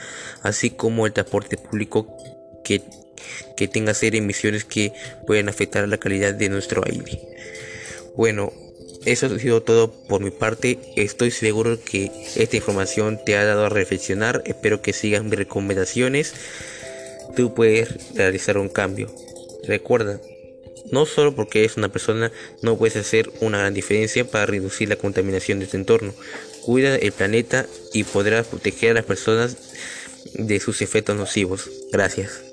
así 0.43 0.69
como 0.69 1.05
el 1.05 1.13
transporte 1.13 1.57
público 1.57 2.07
que 2.63 2.81
que 3.55 3.67
tenga 3.67 3.93
serias 3.93 4.23
emisiones 4.23 4.65
que 4.65 4.93
pueden 5.27 5.49
afectar 5.49 5.87
la 5.87 5.97
calidad 5.97 6.33
de 6.33 6.49
nuestro 6.49 6.83
aire. 6.85 7.19
Bueno, 8.15 8.51
eso 9.05 9.27
ha 9.27 9.39
sido 9.39 9.63
todo 9.63 9.91
por 9.91 10.21
mi 10.21 10.31
parte. 10.31 10.79
Estoy 10.95 11.31
seguro 11.31 11.79
que 11.83 12.11
esta 12.35 12.55
información 12.55 13.19
te 13.23 13.37
ha 13.37 13.45
dado 13.45 13.65
a 13.65 13.69
reflexionar. 13.69 14.43
Espero 14.45 14.81
que 14.81 14.93
sigas 14.93 15.23
mis 15.23 15.35
recomendaciones. 15.35 16.33
Tú 17.35 17.53
puedes 17.53 18.13
realizar 18.15 18.57
un 18.57 18.69
cambio. 18.69 19.13
Recuerda, 19.63 20.19
no 20.91 21.05
solo 21.05 21.35
porque 21.35 21.59
eres 21.59 21.77
una 21.77 21.89
persona, 21.89 22.31
no 22.61 22.77
puedes 22.77 22.95
hacer 22.95 23.31
una 23.39 23.59
gran 23.59 23.73
diferencia 23.73 24.25
para 24.29 24.45
reducir 24.45 24.89
la 24.89 24.95
contaminación 24.95 25.59
de 25.59 25.67
tu 25.67 25.77
entorno. 25.77 26.13
Cuida 26.61 26.95
el 26.95 27.11
planeta 27.11 27.65
y 27.93 28.03
podrás 28.03 28.47
proteger 28.47 28.91
a 28.91 28.95
las 28.95 29.05
personas 29.05 29.57
de 30.33 30.59
sus 30.59 30.81
efectos 30.81 31.15
nocivos. 31.15 31.69
Gracias. 31.91 32.50